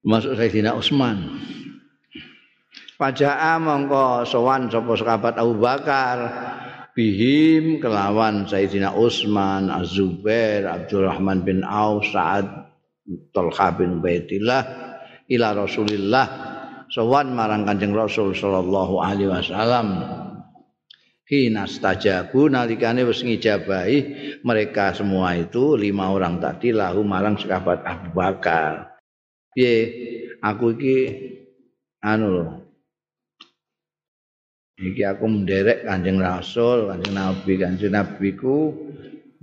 Masuk 0.00 0.32
Sayyidina 0.32 0.72
Utsman 0.72 1.36
Paja'a 3.00 3.56
mongko 3.56 4.28
sowan 4.28 4.68
sapa 4.68 4.92
sahabat 4.92 5.40
Abu 5.40 5.56
Bakar. 5.56 6.18
Bihim 6.92 7.80
kelawan 7.80 8.44
Sayyidina 8.44 8.92
Utsman 8.92 9.72
Az-Zubair 9.72 10.68
Abdurrahman 10.68 11.40
bin 11.40 11.64
Auf 11.64 12.04
Sa'ad 12.12 12.44
Talha 13.32 13.72
bin 13.72 14.04
Ubaidillah 14.04 14.62
ila 15.32 15.48
Rasulillah. 15.56 16.26
Sowan 16.92 17.32
marang 17.32 17.64
Kanjeng 17.64 17.96
Rasul 17.96 18.36
sallallahu 18.36 19.00
alaihi 19.00 19.32
wasallam. 19.32 20.04
Hina 21.24 21.64
stajabu 21.64 22.52
nalikane 22.52 23.08
wis 23.08 23.24
ngijabahi 23.24 23.98
mereka 24.44 24.92
semua 24.92 25.40
itu 25.40 25.72
lima 25.72 26.12
orang 26.12 26.36
tadi 26.36 26.76
lahu 26.76 27.00
marang 27.00 27.40
sahabat 27.40 27.80
Abu 27.80 28.12
Bakar. 28.12 28.92
Piye? 29.56 29.88
Aku 30.44 30.76
iki 30.76 30.96
anu 32.04 32.28
lho 32.28 32.59
iki 34.80 35.04
aku 35.04 35.28
menderek 35.28 35.84
Kanjeng 35.84 36.16
Rasul 36.16 36.88
Kanjeng 36.88 37.14
Nabi. 37.14 37.52
Kanjeng 37.60 37.92
Nabiku 37.92 38.72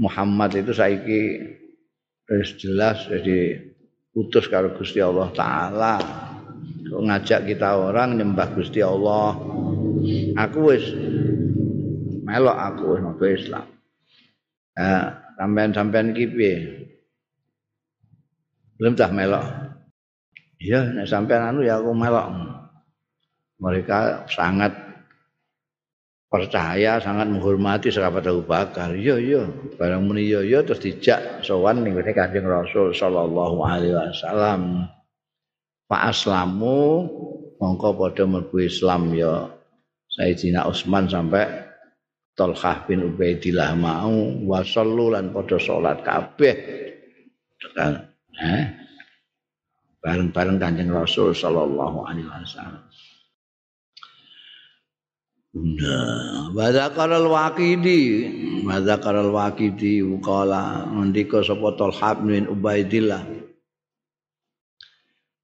Muhammad 0.02 0.58
itu 0.58 0.73
saiki 0.73 1.21
wis 2.28 2.58
jelas 2.60 3.06
jadi 3.08 3.62
utus 4.17 4.50
karo 4.50 4.73
Gusti 4.73 4.97
Allah 4.97 5.30
taala. 5.32 5.95
Kok 6.88 7.04
ngajak 7.06 7.45
kita 7.45 7.78
orang 7.78 8.17
nyembah 8.17 8.50
Gusti 8.58 8.82
Allah. 8.82 9.38
Aku 10.38 10.73
wis 10.73 10.86
melok 12.26 12.58
aku 12.58 12.84
wis 12.97 13.02
mau 13.06 13.17
Islam. 13.21 13.65
Nah 14.78 15.06
sampean-sampean 15.38 16.13
iki 16.17 16.26
piye? 16.34 16.56
Belum 18.78 18.93
dah 18.97 19.10
melok. 19.13 19.45
Iya 20.58 20.93
nek 20.93 21.10
sampean 21.10 21.54
anu 21.54 21.62
ya 21.62 21.78
aku 21.78 21.93
melok. 21.93 22.28
Mereka 23.58 24.30
sangat 24.30 24.87
percaya 26.28 27.00
sangat 27.00 27.32
menghormati 27.32 27.88
sahabat 27.88 28.28
Abu 28.28 28.44
Bakar. 28.44 28.92
Iya 28.94 29.16
iya, 29.20 29.44
barang 29.80 30.04
muni 30.04 30.28
iya 30.28 30.44
iya 30.44 30.60
terus 30.63 30.84
dijak 30.84 31.44
sowan 31.44 31.84
ning 31.88 31.96
ngene 31.96 32.12
Kanjeng 32.12 32.48
Rasul 32.48 32.92
sallallahu 32.92 33.58
alaihi 33.63 33.96
wasallam. 33.96 34.92
Pak 35.88 36.04
aslamu 36.12 37.08
mongko 37.63 37.96
padha 37.96 38.28
mlebu 38.28 38.60
Islam 38.60 39.16
ya 39.16 39.48
Sayyidina 40.12 40.68
Utsman 40.68 41.08
sampai 41.08 41.48
Talhah 42.38 42.86
bin 42.86 43.08
Ubaidillah 43.08 43.74
mau 43.80 44.13
wasallu 44.46 45.16
lan 45.16 45.32
padha 45.32 45.58
salat 45.58 46.04
kabeh. 46.04 46.56
Eh? 48.38 48.63
Bareng-bareng 50.04 50.62
Kanjeng 50.62 50.92
Rasul 50.94 51.34
sallallahu 51.34 52.04
alaihi 52.06 52.30
wasallam. 52.30 52.84
Nah, 55.58 56.54
wadzakaral 56.54 57.34
waqidi, 57.34 58.02
wadzakaral 58.62 59.34
waqidi 59.34 60.06
qala 60.22 60.86
ngendika 60.86 61.41
sapa 61.41 61.74
Talha 61.74 62.13
bin 62.22 62.46
Ubaidillah. 62.46 63.26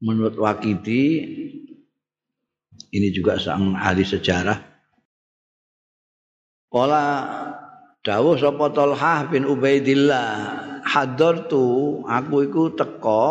Menurut 0.04 0.36
Waqidi 0.36 1.04
Ini 2.94 3.10
juga 3.10 3.42
sang 3.42 3.74
ahli 3.74 4.06
sejarah. 4.06 4.54
Kala 6.70 7.06
dawuh 8.06 8.38
sapa 8.38 8.70
Talhah 8.70 9.34
bin 9.34 9.50
Ubaidillah, 9.50 10.30
hadartu 10.86 12.06
aku 12.06 12.46
iku 12.46 12.64
teko 12.78 13.26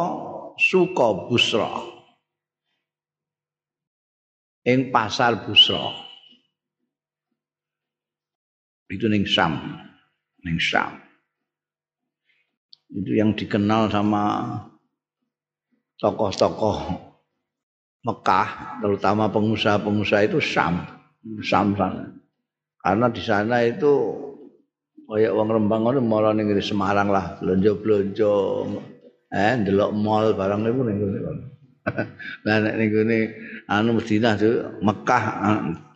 suka 0.58 1.30
Busra. 1.30 1.70
Ing 4.66 4.90
pasar 4.90 5.46
Busra. 5.46 6.11
Itu 8.92 9.08
ning 9.08 9.24
Syam, 9.24 9.56
ning 10.44 10.60
Syam. 10.60 11.00
Itu 12.92 13.16
yang 13.16 13.32
dikenal 13.32 13.88
sama 13.88 14.52
tokoh-tokoh 15.96 17.08
Mekah, 18.04 18.82
terutama 18.84 19.32
pengusaha-pengusaha 19.32 20.28
itu 20.28 20.44
Syam, 20.44 20.84
Syam 21.40 21.72
sana. 21.72 22.12
Karena 22.84 23.06
di 23.08 23.22
sana 23.24 23.64
itu 23.64 23.92
kayak 25.08 25.32
uang 25.32 25.48
Rembang 25.48 25.88
itu 25.88 26.02
malah 26.04 26.36
ning 26.36 26.52
Semarang 26.60 27.08
lah, 27.08 27.40
belanja-belanja, 27.40 28.34
eh 29.32 29.52
ndelok 29.56 29.90
mall 29.96 30.36
barang 30.36 30.60
itu 30.68 30.82
ning 30.84 30.96
ngene. 31.00 31.18
Nah 32.46 32.56
nek 32.60 32.74
ning 32.76 32.90
ngene 32.92 33.18
anu 33.72 33.96
Madinah 33.96 34.36
Mekah 34.84 35.24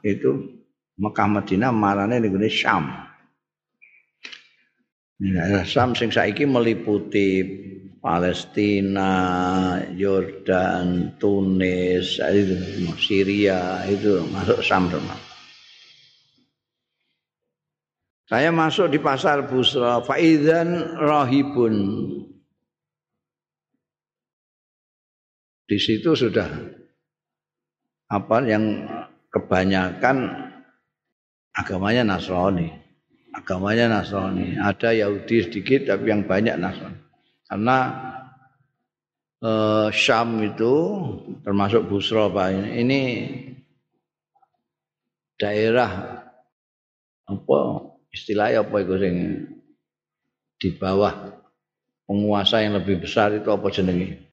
itu 0.01 0.56
Mekah 0.97 1.29
Madinah 1.29 1.73
marane 1.77 2.17
ngene 2.21 2.49
Syam. 2.49 2.85
Nah, 5.17 5.65
Syam 5.65 5.97
sing 5.97 6.13
saiki 6.13 6.45
meliputi 6.45 7.45
Palestina, 8.01 9.11
Yordan, 9.93 11.17
Tunis, 11.19 12.21
itu 12.21 12.55
Syria 13.01 13.83
itu 13.89 14.23
masuk 14.31 14.61
Sam 14.63 14.87
semua. 14.93 15.19
Saya 18.27 18.51
masuk 18.51 18.91
di 18.91 18.99
pasar 18.99 19.47
Busra, 19.47 20.03
Faizan 20.03 20.99
Rahibun. 20.99 21.77
Di 25.67 25.79
situ 25.79 26.15
sudah 26.15 26.47
apa 28.07 28.37
yang 28.47 28.87
kebanyakan 29.31 30.47
agamanya 31.57 32.05
Nasrani. 32.05 32.69
Agamanya 33.33 33.89
Nasrani. 33.89 34.61
Ada 34.61 34.93
Yahudi 34.93 35.49
sedikit 35.49 35.89
tapi 35.89 36.13
yang 36.13 36.29
banyak 36.29 36.61
Nasrani. 36.61 37.01
Karena 37.49 37.79
eh, 39.41 39.89
Syam 39.91 40.45
itu 40.45 40.75
termasuk 41.41 41.89
Busra 41.89 42.29
Pak 42.29 42.53
ini, 42.77 43.03
daerah 45.41 46.23
apa 47.27 47.59
istilahnya 48.15 48.63
apa 48.63 48.77
itu 48.81 48.95
sing 49.03 49.17
di 50.57 50.69
bawah 50.73 51.37
penguasa 52.09 52.65
yang 52.65 52.79
lebih 52.81 53.03
besar 53.05 53.35
itu 53.37 53.49
apa 53.53 53.67
jenenge? 53.69 54.25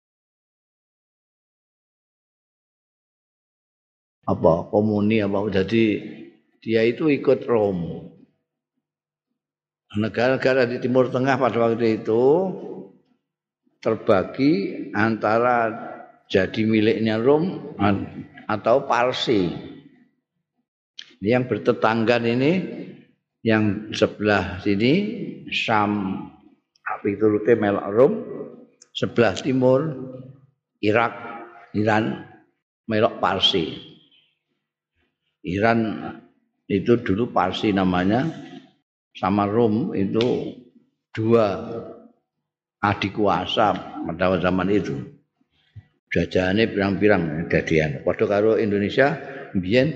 Apa 4.23 4.71
komuni 4.71 5.19
apa 5.19 5.43
jadi 5.51 5.83
dia 6.63 6.87
itu 6.87 7.11
ikut 7.11 7.43
Rom. 7.43 8.07
Negara-negara 9.99 10.65
di 10.65 10.79
Timur 10.79 11.11
Tengah 11.11 11.37
pada 11.37 11.57
waktu 11.59 12.01
itu 12.01 12.23
terbagi 13.83 14.51
antara 14.95 15.69
jadi 16.31 16.63
miliknya 16.63 17.19
Rom 17.19 17.75
atau 18.47 18.87
Parsi. 18.87 19.51
Yang 21.19 21.43
bertetangga 21.51 22.23
ini 22.23 22.51
yang 23.43 23.91
sebelah 23.91 24.63
sini 24.63 24.93
Syam 25.51 26.15
Apiturute 26.83 27.59
melok 27.59 27.87
Rom, 27.91 28.13
sebelah 28.95 29.35
timur 29.35 29.87
Irak, 30.79 31.15
Iran 31.75 32.23
melok 32.87 33.19
Parsi. 33.19 33.71
Iran 35.43 35.79
itu 36.67 36.93
dulu 37.03 37.31
Parsi 37.31 37.75
namanya 37.75 38.27
sama 39.13 39.45
Rom 39.45 39.93
itu 39.93 40.55
dua 41.13 41.45
adik 42.83 43.15
kuasa 43.15 43.75
pada 44.03 44.37
zaman 44.41 44.69
itu. 44.73 44.95
Jajahannya 46.13 46.69
pirang-pirang 46.69 47.49
dadian. 47.49 48.05
Padha 48.05 48.25
karo 48.29 48.53
Indonesia 48.61 49.17
mbiyen 49.57 49.89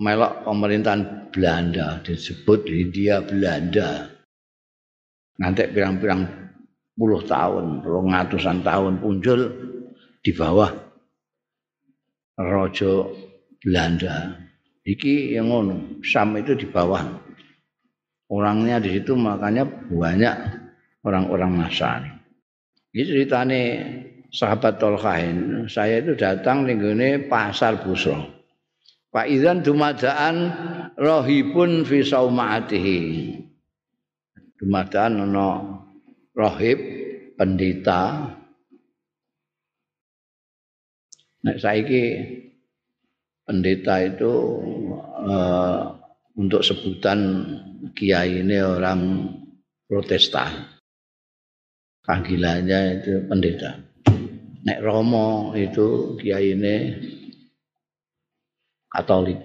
melok 0.00 0.48
pemerintahan 0.48 1.28
Belanda 1.28 2.00
disebut 2.00 2.64
Hindia 2.66 3.20
Belanda. 3.20 4.08
Nanti 5.36 5.68
pirang-pirang 5.68 6.24
puluh 6.96 7.20
tahun, 7.24 7.84
rongatusan 7.84 8.64
tahun 8.64 9.00
muncul 9.00 9.40
di 10.22 10.32
bawah 10.32 10.70
Rojo 12.40 13.21
Belanda. 13.62 14.36
Iki 14.82 15.38
yang 15.38 15.54
ngono, 15.54 16.02
Sam 16.02 16.34
itu 16.36 16.58
di 16.58 16.66
bawah 16.66 17.06
orangnya 18.32 18.82
di 18.82 18.98
situ 18.98 19.14
makanya 19.14 19.62
banyak 19.68 20.36
orang-orang 21.06 21.62
Nasrani. 21.62 22.10
Ini 22.92 23.02
ceritanya 23.06 23.62
sahabat 24.32 24.82
Tolkain, 24.82 25.68
saya 25.70 26.02
itu 26.02 26.18
datang 26.18 26.66
nih 26.66 27.30
pasar 27.30 27.80
Busro. 27.84 28.42
Pak 29.12 29.28
Idan 29.28 29.60
dumadaan 29.60 30.36
rohibun 30.96 31.84
fi 31.84 32.00
saumaatihi. 32.00 33.00
Dumadaan 34.56 35.28
ono 35.28 35.48
rohib 36.32 36.80
pendeta. 37.36 38.32
Nek 41.44 41.60
saiki 41.60 42.02
pendeta 43.42 44.02
itu 44.02 44.32
uh, 45.26 45.98
untuk 46.38 46.62
sebutan 46.64 47.18
kiai 47.92 48.40
ini 48.40 48.56
orang 48.62 49.28
protestan. 49.86 50.72
Panggilannya 52.02 52.80
itu 52.98 53.12
pendeta. 53.30 53.78
Nek 54.62 54.78
Romo 54.82 55.54
itu 55.54 56.18
kiai 56.18 56.54
ini 56.54 56.74
Katolik. 58.92 59.40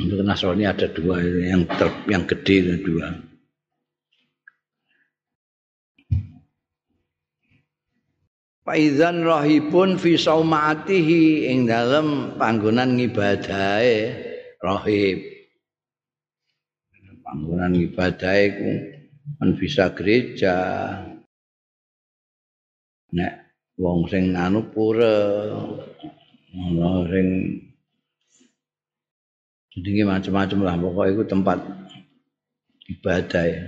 Untuk 0.00 0.24
Nasrani 0.24 0.64
ada 0.64 0.88
dua 0.88 1.20
yang 1.20 1.68
ter, 1.68 1.92
yang 2.08 2.24
gede 2.24 2.56
ada 2.64 2.76
dua. 2.80 3.06
Faizan 8.68 9.24
rahibun 9.24 9.96
fi 9.96 10.20
saumatihi 10.20 11.48
ing 11.48 11.64
dalam 11.64 12.36
panggonan 12.36 13.00
ngibadahe 13.00 14.12
rahib 14.60 15.38
panggonan 17.28 17.72
ibadah 17.76 18.34
iku 18.44 18.72
kan 19.40 19.48
bisa 19.56 19.92
gereja. 19.92 20.56
Nek 23.12 23.32
wong 23.76 24.08
sing 24.08 24.32
anu 24.32 24.64
pura. 24.68 25.16
Ana 26.52 27.08
sing 27.08 27.28
jenenge 29.72 30.04
macam-macam 30.08 30.58
lah 30.64 30.76
pokoknya 30.76 31.12
itu 31.16 31.24
tempat 31.24 31.58
ibadah 32.88 33.44
ya. 33.48 33.64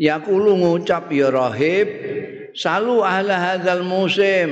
Ya 0.00 0.14
kulo 0.18 0.58
ngucap 0.58 1.10
ya 1.14 1.28
rahib 1.28 1.86
salu 2.52 3.04
ahla 3.04 3.36
hadzal 3.36 3.84
musim. 3.84 4.50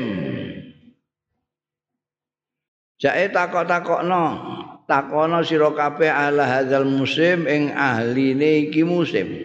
Jae 3.00 3.32
takok-takokno 3.32 4.24
takono 4.90 5.38
sira 5.46 5.70
kabeh 5.70 6.10
ala 6.10 6.42
hadzal 6.50 6.82
musim 6.82 7.46
ing 7.46 7.70
ahline 7.70 8.66
iki 8.66 8.82
musim 8.82 9.38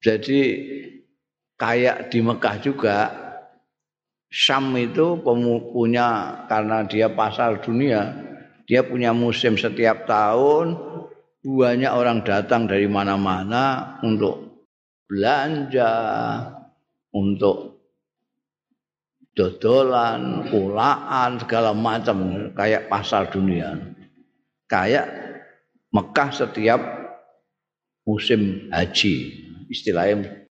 jadi 0.00 0.40
kayak 1.60 2.08
di 2.08 2.24
Mekah 2.24 2.56
juga 2.64 2.98
Syam 4.34 4.74
itu 4.74 5.20
punya 5.22 6.42
karena 6.50 6.82
dia 6.88 7.12
pasar 7.12 7.60
dunia 7.60 8.16
dia 8.64 8.80
punya 8.80 9.12
musim 9.12 9.60
setiap 9.60 10.08
tahun 10.08 10.80
banyak 11.44 11.92
orang 11.92 12.24
datang 12.24 12.64
dari 12.64 12.88
mana-mana 12.88 13.96
untuk 14.00 14.64
belanja 15.04 15.92
untuk 17.12 17.84
dodolan, 19.36 20.48
kulaan, 20.48 21.36
segala 21.42 21.76
macam 21.76 22.48
kayak 22.56 22.88
pasar 22.88 23.28
dunia. 23.28 23.76
Kayak 24.64 25.06
Mekah 25.92 26.30
setiap 26.32 26.80
musim 28.08 28.72
haji, 28.72 29.14
istilahnya 29.68 30.48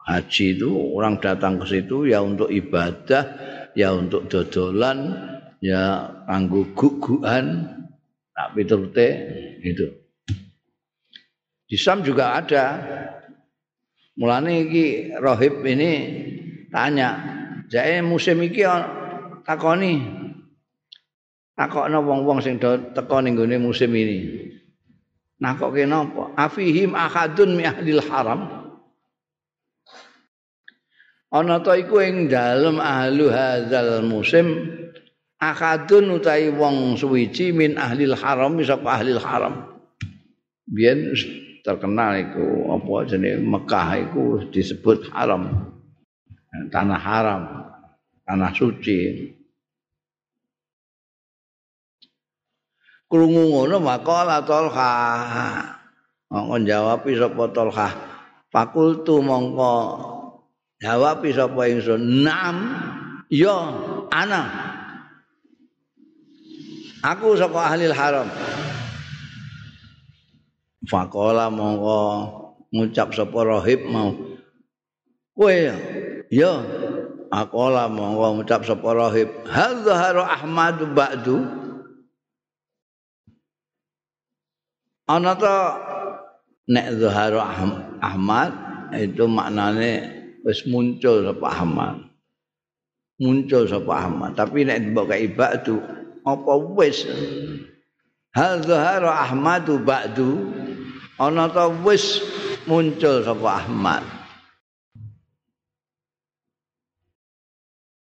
haji 0.00 0.46
itu 0.58 0.70
orang 0.96 1.20
datang 1.20 1.60
ke 1.60 1.66
situ 1.68 2.08
ya 2.08 2.24
untuk 2.24 2.48
ibadah, 2.48 3.22
ya 3.76 3.94
untuk 3.94 4.26
dodolan, 4.26 5.14
ya 5.62 6.08
kanggo 6.26 6.66
gugukan, 6.74 7.79
tak 8.34 8.48
piturute 8.56 9.08
itu. 9.62 9.86
Di 11.70 11.76
Sam 11.78 12.02
juga 12.02 12.34
ada. 12.34 12.64
Mulane 14.18 14.66
iki 14.66 15.16
rohib 15.16 15.64
ini 15.64 15.92
tanya, 16.68 17.08
"Jae 17.70 18.02
musim 18.02 18.42
iki 18.42 18.66
takoni 19.46 20.02
takokno 21.54 22.04
wong-wong 22.04 22.42
sing 22.42 22.58
teko 22.60 23.22
ning 23.22 23.38
gone 23.38 23.56
musim 23.56 23.94
ini." 23.94 24.50
Nakoke 25.40 25.88
napa? 25.88 26.36
Afihim 26.36 26.92
ahadun 26.92 27.56
mi 27.56 27.64
ahlil 27.64 28.04
haram. 28.04 28.60
Ana 31.32 31.62
ta 31.62 31.78
iku 31.78 32.02
ing 32.02 32.28
dalem 32.28 32.76
ahlu 32.82 33.30
hadzal 33.30 34.02
musim 34.04 34.68
akadun 35.40 36.20
utahi 36.20 36.52
wong 36.52 37.00
suwiji 37.00 37.50
min 37.56 37.80
ahlil 37.80 38.12
haram 38.12 38.60
saka 38.60 39.00
ahlil 39.00 39.18
haram. 39.18 39.80
Biyen 40.68 41.16
terkenal 41.64 42.20
iku 42.20 42.76
apa 42.76 42.92
jenenge 43.08 43.42
Mekah 43.42 43.88
iku 44.06 44.24
disebut 44.52 45.08
haram. 45.10 45.72
Tanah 46.70 47.00
haram, 47.00 47.42
tanah 48.28 48.52
suci. 48.52 49.32
Krungu 53.10 53.50
ngono 53.50 53.82
maka 53.82 54.38
Tolha. 54.46 54.92
Mongko 56.30 56.56
jawab 56.62 57.02
sapa 57.10 57.44
Tolha. 57.50 57.88
Fakultu 58.54 59.18
mongko 59.18 59.74
jawab 60.78 61.26
sapa 61.26 61.62
ingsun, 61.66 62.22
"Naam." 62.22 62.58
Ya, 63.30 63.58
ana. 64.14 64.69
Aku 67.00 67.32
saka 67.32 67.72
ahli 67.72 67.88
haram. 67.88 68.28
Fakola 70.84 71.48
mongko 71.48 72.00
ngucap 72.76 73.16
sapa 73.16 73.40
rohib 73.40 73.88
mau. 73.88 74.12
Kowe 75.32 75.48
ya. 76.28 76.52
Akola 77.32 77.88
mongko 77.88 78.40
ngucap 78.40 78.68
sapa 78.68 78.88
rohib. 78.92 79.32
Hal 79.48 79.80
Ahmad 80.20 80.76
ba'du. 80.92 81.40
Ana 85.08 85.32
ta 85.34 85.56
nek 86.68 86.86
zaharu 87.00 87.40
Ahmad 88.04 88.52
itu 88.92 89.24
maknane 89.24 89.92
wis 90.44 90.68
muncul 90.68 91.24
sapa 91.24 91.46
Ahmad. 91.48 91.96
Muncul 93.20 93.68
sapa 93.68 94.04
Ahmad, 94.04 94.32
tapi 94.36 94.64
nek 94.64 94.92
mbok 94.92 95.12
kaya 95.12 95.28
ba'du 95.32 95.99
apa 96.36 96.52
wis? 96.76 97.06
Hal 98.30 98.62
zahara 98.62 99.26
Ahmadu 99.26 99.82
ba'du? 99.82 100.54
Ana 101.18 101.50
ta 101.50 101.66
wis 101.68 102.22
muncul 102.64 103.26
sapa 103.26 103.66
Ahmad? 103.66 104.06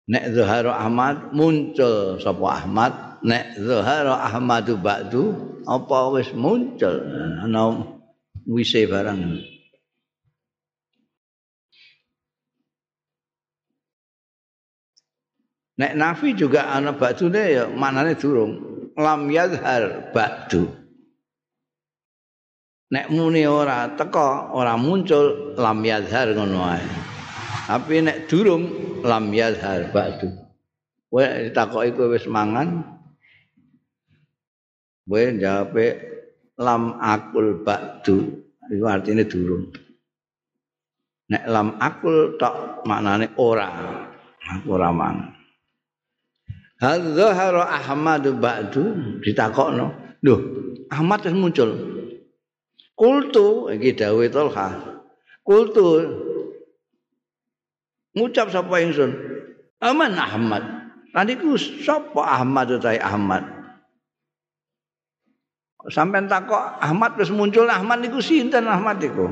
Nek 0.06 0.24
zahara 0.36 0.76
Ahmad 0.76 1.32
muncul 1.32 2.20
sapa 2.20 2.46
Ahmad? 2.60 2.92
Nek 3.24 3.56
zahara 3.56 4.20
Ahmadu 4.28 4.76
ba'du 4.76 5.32
apa 5.64 6.12
wis 6.12 6.28
muncul? 6.36 7.00
Ana 7.40 7.82
wise 8.44 8.84
barang 8.84 9.40
nek 15.78 15.92
nafi 15.96 16.36
juga 16.36 16.68
ana 16.68 16.92
ba'dune 16.92 17.42
ya 17.48 17.64
manane 17.70 18.16
durung 18.18 18.72
lam 18.96 19.28
yadhar 19.32 20.12
ba'du. 20.12 20.68
Nek 22.92 23.08
muni 23.08 23.48
ora 23.48 23.88
teko, 23.96 24.52
ora 24.52 24.76
muncul 24.76 25.56
lam 25.56 25.80
yadhar 25.80 26.36
ngono 26.36 26.60
ae. 26.60 26.84
Tapi 27.64 28.04
nek 28.04 28.28
durung 28.28 28.68
lam 29.00 29.32
yadhar 29.32 29.88
ba'du. 29.88 30.28
Kowe 31.08 31.24
ditakoki 31.48 31.92
kowe 31.96 32.12
wis 32.12 32.28
mangan. 32.28 32.84
Kowe 35.08 35.22
jawabe 35.40 35.86
lam 36.60 37.00
akul 37.00 37.64
ba'du. 37.64 38.44
Iku 38.68 38.84
artine 38.88 39.24
durung. 39.24 39.72
Nek 41.32 41.44
lam 41.48 41.80
akul 41.80 42.36
tok 42.36 42.84
maknane 42.84 43.32
ora. 43.40 43.68
Aku 44.52 44.76
ora. 44.76 44.92
Hal 46.82 47.14
zahara 47.14 47.62
Ahmad 47.78 48.26
ba'du 48.42 48.82
ditakokno. 49.22 50.18
Lho, 50.26 50.36
Ahmad 50.90 51.22
wis 51.22 51.30
muncul. 51.30 51.70
Kultu 52.98 53.70
iki 53.70 53.94
dawuh 53.94 54.26
Tolha. 54.26 54.98
Kultu 55.46 56.02
ngucap 58.18 58.50
sapa 58.50 58.82
ingsun? 58.82 59.14
Aman 59.78 60.18
Ahmad. 60.18 60.62
Tadi 61.14 61.38
ku 61.38 61.54
sapa 61.54 62.42
Ahmad 62.42 62.74
utahe 62.74 62.98
Ahmad? 62.98 63.46
Sampai 65.86 66.26
takok 66.26 66.82
Ahmad 66.82 67.14
wis 67.14 67.30
muncul 67.30 67.70
Ahmad 67.70 68.02
niku 68.02 68.18
sinten 68.18 68.66
Ahmad 68.66 68.98
iku? 68.98 69.30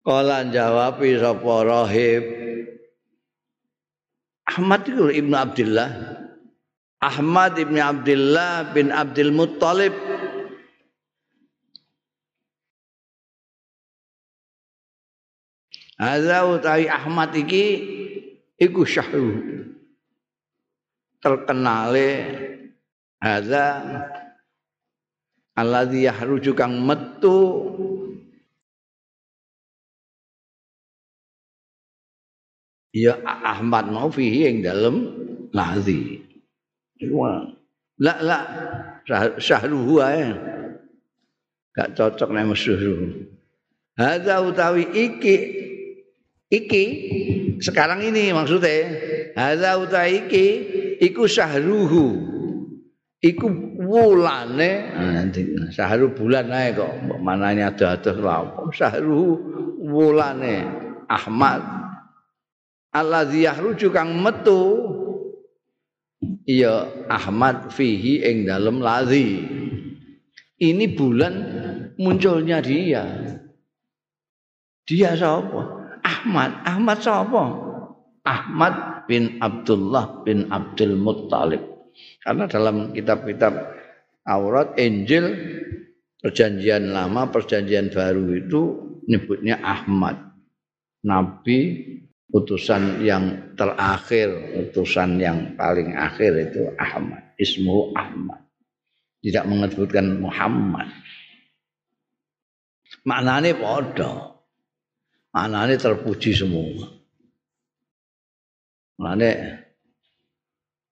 Kala 0.00 0.48
jawab 0.48 1.00
sapa 1.00 1.52
rahib 1.64 2.43
Ahmad 4.44 4.84
itu 4.84 5.08
Ibnu 5.08 5.34
Abdullah. 5.36 5.90
Ahmad 7.00 7.56
Ibnu 7.56 7.80
Abdullah 7.80 8.72
bin 8.72 8.88
Abdul 8.92 9.32
Muttalib 9.32 9.92
Hadza 15.94 16.42
utawi 16.42 16.90
Ahmad 16.90 17.30
iki 17.38 17.64
iku 18.58 18.82
syahru. 18.82 19.38
Terkenale 21.22 22.10
hadza 23.22 23.80
alladzi 25.54 26.04
yahruju 26.10 26.52
kang 26.52 26.82
metu 26.82 27.38
ya 32.94 33.18
Ahmad 33.26 33.90
mau 33.90 34.06
fihi 34.06 34.46
yang 34.46 34.62
dalam 34.62 34.94
lazi. 35.50 36.22
La 37.98 38.14
la 38.22 38.38
syahruhu 39.42 39.98
ae. 39.98 40.30
Gak 41.74 41.98
cocok 41.98 42.30
nek 42.30 42.46
musuh. 42.46 42.78
Hadza 43.98 44.38
utawi 44.46 44.86
iki 44.94 45.36
iki 46.50 46.84
sekarang 47.58 48.02
ini 48.06 48.30
maksudnya 48.30 48.94
hadza 49.34 49.74
utawi 49.82 50.30
iki 50.30 50.46
iku 51.02 51.26
syahruhu. 51.26 52.30
Iku 53.24 53.48
wulane 53.80 54.94
nanti 54.94 55.48
syahru 55.72 56.12
bulan 56.12 56.46
ae 56.52 56.76
kok 56.76 56.92
manane 57.24 57.64
ada-ada 57.66 58.12
lah. 58.20 58.68
Syahruhu 58.70 59.32
wulane 59.80 60.62
Ahmad 61.08 61.83
alladzi 62.94 63.44
yahruju 63.44 63.90
kang 63.90 64.14
metu. 64.22 64.94
Iya 66.46 66.88
Ahmad 67.10 67.74
fihi 67.74 68.24
ing 68.24 68.48
dalem 68.48 68.80
ladzi 68.80 69.44
ini 70.62 70.86
bulan 70.94 71.34
munculnya 71.98 72.62
dia. 72.62 73.04
Dia 74.86 75.10
siapa 75.18 75.60
Ahmad. 76.00 76.50
Ahmad 76.64 76.98
siapa 77.02 77.42
Ahmad 78.24 78.74
bin 79.10 79.36
Abdullah 79.42 80.24
bin 80.24 80.48
Abdul 80.48 80.96
Muttalib. 80.96 81.60
Karena 82.24 82.48
dalam 82.48 82.96
kitab-kitab 82.96 83.52
Aurat 84.24 84.80
Injil 84.80 85.36
perjanjian 86.24 86.88
lama 86.88 87.28
perjanjian 87.28 87.92
baru 87.92 88.24
itu 88.32 88.60
nyebutnya 89.04 89.60
Ahmad. 89.60 90.32
Nabi 91.04 91.84
utusan 92.34 93.06
yang 93.06 93.54
terakhir, 93.54 94.34
utusan 94.66 95.22
yang 95.22 95.54
paling 95.54 95.94
akhir 95.94 96.50
itu 96.50 96.66
Ahmad, 96.74 97.22
ismu 97.38 97.94
Ahmad. 97.94 98.42
Tidak 99.22 99.46
menyebutkan 99.46 100.18
Muhammad. 100.18 100.90
Maknanya 103.06 103.56
podo. 103.56 104.42
Maknanya 105.32 105.78
terpuji 105.80 106.34
semua. 106.34 106.90
Maknanya 109.00 109.64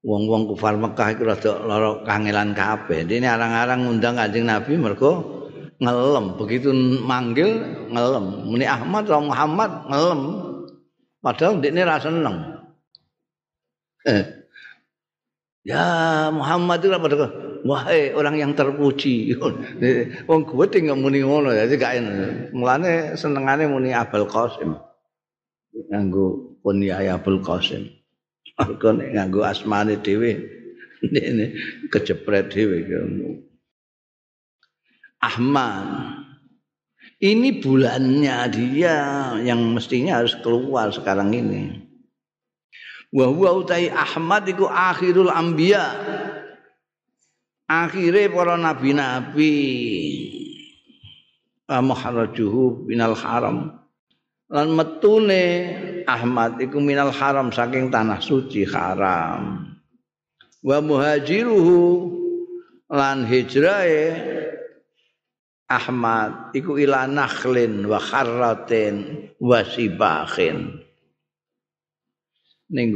wong-wong 0.00 0.48
kufar 0.54 0.78
Mekah 0.78 1.08
itu 1.12 1.22
rada 1.26 1.52
lara 1.60 1.90
kangelan 2.06 2.54
kabeh. 2.56 3.04
Ini 3.04 3.26
arang-arang 3.28 3.84
ngundang 3.84 4.16
Kanjeng 4.16 4.48
Nabi 4.48 4.78
mergo 4.78 5.42
ngelem 5.82 6.38
begitu 6.38 6.70
manggil 7.02 7.58
ngelem 7.90 8.46
muni 8.46 8.66
Ahmad 8.66 9.02
atau 9.10 9.22
Muhammad 9.26 9.70
ngelem 9.90 10.51
padahal 11.22 11.62
ini 11.62 11.80
rasa 11.86 12.10
seneng. 12.10 12.36
Eh. 14.04 14.24
ya 15.70 15.86
Muhammad 16.34 16.82
itu 16.82 16.90
apa 16.90 17.06
wahai 17.62 18.10
orang 18.12 18.36
yang 18.42 18.52
terpuji. 18.52 19.38
Wong 20.28 20.40
gue 20.42 20.66
tinggal 20.68 20.98
muni 20.98 21.22
ngono 21.22 21.54
ya 21.54 21.70
gak 21.70 22.02
mulane 22.50 23.14
senengane 23.14 23.70
muni 23.70 23.94
Abul 23.94 24.26
Qasim. 24.26 24.74
Nganggo 25.72 26.58
kunyah 26.60 27.16
Abul 27.16 27.40
Qasim. 27.40 27.86
Aku 28.60 28.76
nganggo 28.92 29.46
asmane 29.48 29.96
dhewe 30.02 30.36
ini 31.08 31.56
kejepret 31.88 32.52
dhewe. 32.52 32.84
Ahmad. 35.22 35.88
Ini 37.22 37.62
bulannya 37.62 38.50
dia 38.50 38.98
yang 39.46 39.78
mestinya 39.78 40.18
harus 40.18 40.34
keluar 40.42 40.90
sekarang 40.90 41.30
ini. 41.30 41.86
Wa 43.14 43.30
huwa 43.30 43.62
utai 43.62 43.86
Ahmad 43.94 44.42
iku 44.50 44.66
akhirul 44.66 45.30
anbiya. 45.30 45.86
Akhire 47.70 48.26
para 48.26 48.58
nabi-nabi. 48.58 49.54
Muharrajuhu 51.70 52.90
binal 52.90 53.14
haram. 53.14 53.70
Lan 54.50 54.74
metune 54.74 55.44
Ahmad 56.10 56.58
iku 56.58 56.82
minal 56.82 57.14
haram 57.14 57.54
saking 57.54 57.86
tanah 57.94 58.18
suci 58.18 58.66
haram. 58.66 59.70
Wa 60.58 60.82
muhajiruhu 60.82 61.78
lan 62.90 63.30
hijrahe 63.30 64.10
Ahmad 65.72 66.52
iku 66.52 66.76
ila 66.76 67.08
nakhlin 67.08 67.88
wa 67.88 67.96
kharratin 67.96 69.28
wa 69.40 69.64
sibakhin. 69.64 70.84
Ning 72.72 72.88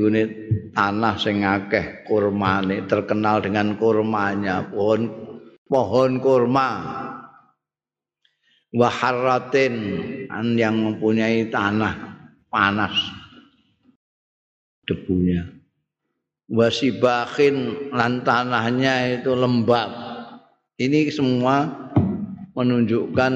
tanah 0.73 1.15
sing 1.21 1.45
akeh 1.45 2.05
kurmane 2.09 2.85
terkenal 2.89 3.41
dengan 3.45 3.77
kurmanya 3.77 4.69
pohon 4.69 5.09
pohon 5.69 6.21
kurma. 6.21 6.71
Wa 8.77 8.89
harratin 8.93 9.75
yang 10.57 10.77
mempunyai 10.77 11.49
tanah 11.49 11.95
panas 12.53 12.93
debunya. 14.85 15.45
Wasibakhin 16.47 17.91
lan 17.91 18.23
tanahnya 18.23 19.19
itu 19.19 19.33
lembab. 19.35 19.91
Ini 20.77 21.09
semua 21.11 21.67
menunjukkan 22.57 23.33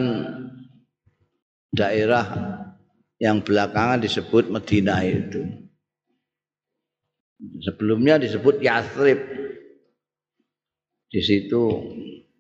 daerah 1.76 2.26
yang 3.20 3.44
belakangan 3.44 4.00
disebut 4.00 4.48
Medina 4.48 5.04
itu. 5.04 5.44
Sebelumnya 7.61 8.16
disebut 8.16 8.64
Yathrib. 8.64 9.20
Di 11.11 11.20
situ 11.20 11.62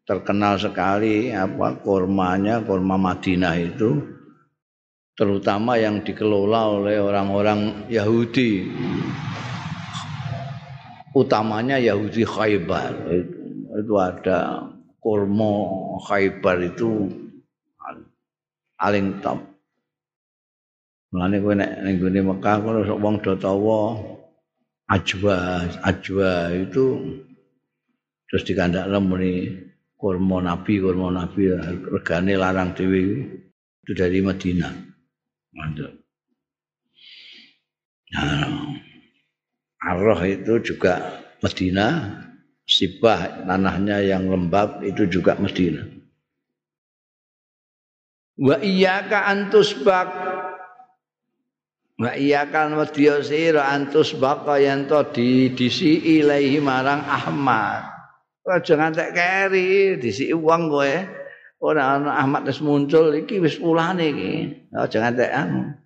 terkenal 0.08 0.56
sekali 0.56 1.28
apa 1.34 1.76
kurmanya, 1.84 2.64
kurma 2.64 2.96
Madinah 2.96 3.56
itu 3.60 3.90
terutama 5.18 5.76
yang 5.76 6.00
dikelola 6.00 6.80
oleh 6.80 6.96
orang-orang 6.96 7.90
Yahudi. 7.92 8.72
Utamanya 11.12 11.76
Yahudi 11.76 12.22
Khaybar. 12.22 12.94
Itu, 13.10 13.38
itu 13.84 13.94
ada 13.98 14.70
kurma 15.00 15.52
Khaybar 16.04 16.60
itu 16.64 17.08
paling 18.76 19.20
top. 19.24 19.40
Mulane 21.10 21.36
kowe 21.42 21.54
nek 21.58 21.72
ning 21.82 21.98
gone 21.98 22.20
Mekah 22.22 22.56
kono 22.62 22.86
sok 22.86 23.02
wong 23.02 23.16
do 23.18 23.34
tawa 23.34 23.98
ajwa, 24.86 25.66
ajwa 25.82 26.54
itu 26.54 26.84
terus 28.30 28.46
dikandakno 28.46 28.98
muni 29.02 29.50
kurma 29.98 30.38
Nabi, 30.38 30.78
kurma 30.78 31.10
Nabi 31.10 31.50
regane 31.90 32.38
larang 32.38 32.78
dhewe 32.78 33.26
itu 33.82 33.92
dari 33.92 34.22
Madinah. 34.22 34.74
Mantap. 35.50 35.92
Nah, 38.14 38.70
Arroh 39.82 40.20
itu 40.26 40.62
juga 40.62 41.22
Madinah, 41.42 41.92
Sibah 42.70 43.42
tanahnya 43.50 43.98
yang 43.98 44.30
lembab 44.30 44.86
itu 44.86 45.10
juga 45.10 45.34
Medina. 45.42 45.82
Wa 48.38 48.62
iyyaka 48.62 49.26
antusbak 49.26 50.08
Wa 52.00 52.16
iyyaka 52.16 52.72
wedya 52.72 53.20
sira 53.20 53.76
antusbak 53.76 54.48
yen 54.56 54.88
to 54.88 55.04
di 55.12 55.52
disi 55.52 56.00
ilahi 56.00 56.56
marang 56.62 57.04
Ahmad. 57.04 57.84
Aja 58.48 58.72
ngantek 58.72 59.12
keri 59.12 60.00
disi 60.00 60.32
wong 60.32 60.72
kowe. 60.72 60.94
Ora 61.60 62.00
ana 62.00 62.24
Ahmad 62.24 62.48
wis 62.48 62.64
muncul 62.64 63.12
iki 63.12 63.36
wis 63.36 63.60
pulane 63.60 64.16
iki. 64.16 64.32
Aja 64.72 64.96
ngantek 64.96 65.28
anu. 65.28 65.76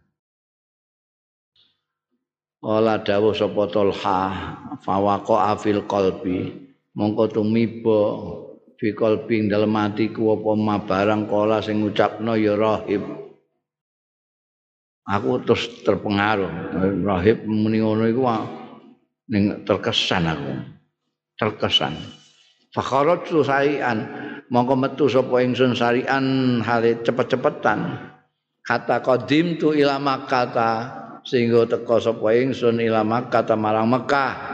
Ola 2.63 3.03
dawuh 3.03 3.35
sapa 3.35 3.67
Tolha 3.69 4.21
fawaqa 4.87 5.51
afil 5.51 5.83
qalbi 5.85 6.64
mongko 6.95 7.31
tumiba 7.31 8.01
fi 8.79 8.95
qalbi 8.95 9.51
dalem 9.51 9.75
atiku 9.75 10.39
apa 10.39 10.51
ma 10.55 10.77
barang 10.83 11.27
kala 11.27 11.59
sing 11.63 11.83
ngucapno 11.83 12.39
ya 12.39 12.55
rahib. 12.55 13.03
Aku 15.05 15.45
terus 15.45 15.69
terpengaruh. 15.85 16.49
Rahib 17.05 17.45
muni 17.45 17.85
ngono 17.85 18.09
iku 18.09 18.25
ning 19.29 19.67
terkesan 19.69 20.25
aku. 20.25 20.53
Terkesan. 21.37 21.93
Fakharatu 22.73 23.45
sarian 23.45 24.01
mongko 24.49 24.75
metu 24.75 25.05
sapa 25.07 25.45
ingsun 25.45 25.77
sarian 25.77 26.59
hale 26.65 27.05
cepet-cepetan. 27.05 28.11
Kata 28.65 29.05
qadim 29.05 29.61
tu 29.61 29.77
ila 29.77 30.01
makkata 30.01 31.05
sehingga 31.21 31.69
teka 31.69 32.01
sapa 32.01 32.33
ingsun 32.33 32.81
ila 32.81 33.05
makkata 33.05 33.61
marang 33.61 33.93
Mekah 33.93 34.54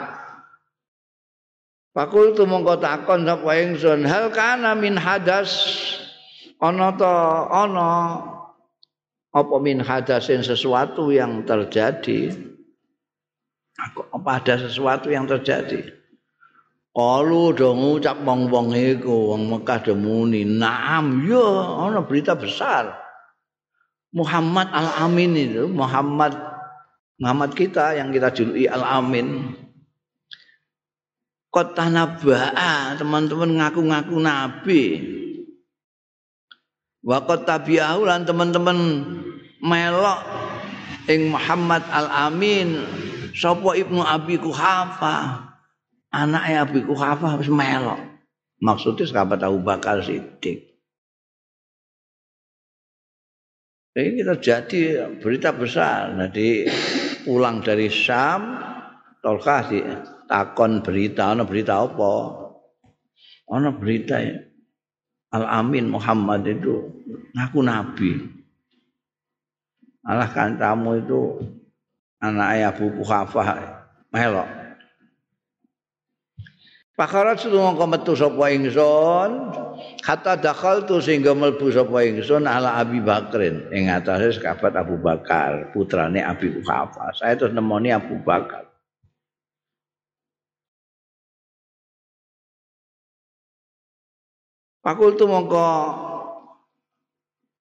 Pakul 1.90 2.38
tu 2.38 2.46
mongko 2.46 2.78
takon 2.78 3.26
sapa 3.26 3.50
ingsun 3.58 4.06
hal 4.06 4.30
kana 4.30 4.78
min 4.78 4.94
hadas? 4.94 5.50
Ana 6.62 6.94
ta 6.94 7.46
ana. 7.50 7.90
Apa 9.30 9.56
min 9.58 9.82
hadasin 9.82 10.42
sesuatu 10.42 11.10
yang 11.10 11.42
terjadi? 11.42 12.34
Aku 13.90 14.06
apa 14.10 14.42
ada 14.42 14.54
sesuatu 14.58 15.10
yang 15.10 15.26
terjadi? 15.26 16.00
Kalau 16.90 17.54
do 17.54 17.70
ngucap 17.70 18.18
wong-wong 18.26 18.74
iku 18.74 19.30
wong 19.34 19.46
Mekah 19.46 19.78
do 19.86 19.94
muni 19.94 20.42
naam 20.42 21.22
ya 21.22 21.46
ana 21.86 22.02
berita 22.02 22.34
besar. 22.34 22.98
Muhammad 24.10 24.74
Al-Amin 24.74 25.38
itu 25.38 25.70
Muhammad 25.70 26.34
Muhammad 27.22 27.54
kita 27.54 27.94
yang 27.94 28.10
kita 28.10 28.34
juluki 28.34 28.66
Al-Amin 28.66 29.54
kota 31.50 31.90
nabaa 31.90 32.94
teman-teman 32.96 33.58
ngaku-ngaku 33.58 34.16
nabi. 34.22 34.82
Wa 37.02 37.26
kota 37.26 37.58
biahu 37.58 38.06
lan 38.06 38.22
teman-teman 38.22 38.78
melok 39.60 40.20
ing 41.10 41.34
Muhammad 41.34 41.82
al 41.90 42.08
Amin 42.30 42.78
sapa 43.34 43.74
ibnu 43.74 44.00
Abi 44.00 44.38
Kuhafa. 44.38 45.46
Anak 46.10 46.42
Abi 46.50 46.82
Kuhafa 46.82 47.38
wis 47.38 47.50
melok. 47.50 47.98
Maksudnya 48.60 49.06
sahabat 49.06 49.40
Abu 49.46 49.62
Bakar 49.62 50.02
Siddiq. 50.02 50.70
Ini 53.90 54.22
terjadi 54.22 55.10
berita 55.18 55.50
besar. 55.50 56.14
Jadi 56.14 56.68
pulang 57.26 57.58
dari 57.62 57.90
Syam 57.90 58.58
Tolkah 59.20 59.66
di 59.66 59.80
takon 60.30 60.86
berita 60.86 61.34
ana 61.34 61.42
berita 61.42 61.82
apa? 61.82 62.14
Ana 63.50 63.74
berita 63.74 64.22
ya. 64.22 64.38
Al 65.34 65.46
Amin 65.46 65.90
Muhammad 65.90 66.46
itu 66.46 66.86
ngaku 67.34 67.58
nabi. 67.66 68.10
Alah 70.06 70.30
kancamu 70.30 71.02
itu 71.02 71.20
anak 72.22 72.74
Abu 72.74 72.94
Kuhafah 72.98 73.46
melok. 74.14 74.48
Pakarat 76.96 77.40
sudah 77.40 77.72
mongko 77.72 77.84
metu 77.88 78.12
sapa 78.12 78.52
ingsun. 78.52 79.30
Kata 80.04 80.36
dakal 80.36 80.84
tu 80.84 81.00
sehingga 81.00 81.32
melbu 81.32 81.72
sapa 81.72 82.04
ingsun 82.04 82.44
ala 82.44 82.80
Abi 82.80 83.00
Bakrin. 83.00 83.70
Ing 83.72 83.88
atase 83.88 84.36
sahabat 84.40 84.76
Abu 84.76 85.00
Bakar 85.00 85.72
putrane 85.72 86.20
Abi 86.24 86.58
Kuhafah 86.58 87.12
saya 87.16 87.36
terus 87.36 87.52
nemoni 87.56 87.92
Abu 87.92 88.20
Bakar 88.20 88.69
Fakultu 94.80 95.28
mongko. 95.28 95.68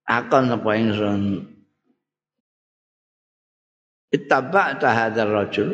Akon 0.10 0.50
apa 0.50 0.70
ingsun? 0.80 1.46
Ittaba'ta 4.10 4.90
hadzal 4.90 5.30
rajul. 5.30 5.70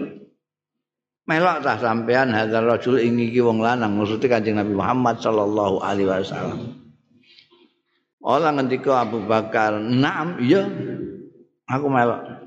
Melok 1.25 1.63
tah 1.63 1.79
sampean 1.79 2.35
hadzal 2.35 2.67
rajul 2.67 2.99
ing 2.99 3.17
iki 3.17 3.41
wong 3.41 3.63
lanang 3.63 3.95
maksudnya 3.95 4.37
Kanjeng 4.37 4.59
Nabi 4.59 4.75
Muhammad 4.75 5.17
sallallahu 5.23 5.81
alaihi 5.81 6.11
wasallam. 6.11 6.75
Ola 8.25 8.53
ngendika 8.53 9.05
Abu 9.05 9.23
Bakar, 9.23 9.77
"Naam, 9.79 10.41
iya. 10.41 10.65
Aku 11.69 11.87
melok." 11.89 12.45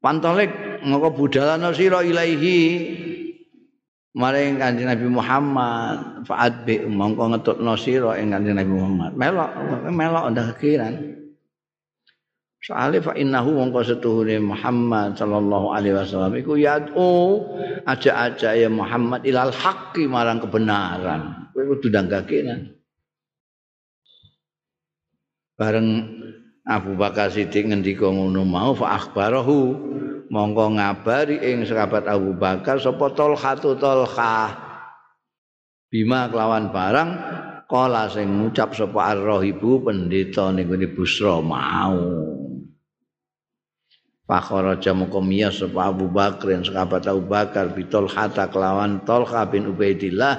Pantolik 0.00 0.48
ngoko 0.80 1.12
budalana 1.12 1.76
sira 1.76 2.00
ilaihi 2.00 2.56
maring 4.14 4.58
Kanjeng 4.58 4.90
Nabi 4.90 5.06
Muhammad 5.06 6.26
faat 6.26 6.66
bi 6.66 6.82
mongko 6.82 7.30
ngetutno 7.34 7.78
sira 7.78 8.18
ing 8.18 8.34
Kanjeng 8.34 8.58
Nabi 8.58 8.72
Muhammad. 8.74 9.10
Melok, 9.14 9.50
melok 9.90 10.24
ndak 10.34 10.46
kekiran. 10.56 10.94
Soale 12.60 13.00
fa 13.00 13.16
innahu 13.16 13.56
mongko 13.56 13.80
setuhune 13.86 14.36
Muhammad 14.42 15.16
sallallahu 15.16 15.72
alaihi 15.72 15.96
wasallam 15.96 16.36
iku 16.36 16.60
yad'u 16.60 17.40
aja-aja 17.88 18.52
ya 18.52 18.68
Muhammad 18.68 19.24
ilal 19.24 19.54
haqqi 19.54 20.04
marang 20.04 20.44
kebenaran. 20.44 21.48
Kowe 21.56 21.64
kudu 21.64 21.88
ndanggakenan. 21.88 22.76
Bareng 25.56 25.88
Abu 26.68 26.96
Bakar 27.00 27.32
Siddiq 27.32 27.68
ngendika 27.68 28.08
ngono 28.12 28.44
mau 28.44 28.76
fa 28.76 28.96
akhbarahu 28.96 29.58
mongko 30.30 30.78
ngabari 30.78 31.42
ing 31.42 31.66
sahabat 31.66 32.06
Abu 32.06 32.32
Bakar 32.38 32.78
sapa 32.78 33.10
Talha 33.12 33.52
Talha 33.58 34.38
bima 35.90 36.30
kelawan 36.30 36.70
barang 36.70 37.10
kala 37.66 38.06
sing 38.06 38.30
ngucap 38.30 38.72
sapa 38.78 39.10
ar-rahibu 39.14 39.82
pendeta 39.82 40.54
ning 40.54 40.70
Busra 40.94 41.42
mau. 41.42 42.30
Fakharaja 44.30 44.94
moko 44.94 45.18
miyas 45.18 45.58
sapa 45.58 45.90
Abu 45.90 46.06
Bakar 46.06 46.54
yang 46.54 46.62
sahabat 46.62 47.02
Abu 47.10 47.26
Bakar 47.26 47.74
bitol 47.74 48.06
hata 48.06 48.46
kelawan 48.46 49.02
Tolha 49.02 49.42
bin 49.50 49.66
Ubaidillah 49.66 50.38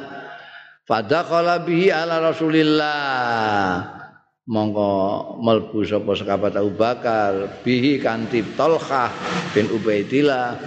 fadakhala 0.88 1.60
bihi 1.68 1.92
ala 1.92 2.24
Rasulillah 2.24 4.00
mongko 4.52 4.90
melbu 5.40 5.80
sapa 5.88 6.12
sahabat 6.12 6.60
Abu 6.60 6.76
Bakar 6.76 7.64
bihi 7.64 8.04
kanthi 8.04 8.44
Tolha 8.60 9.08
bin 9.56 9.72
Ubaidillah 9.72 10.60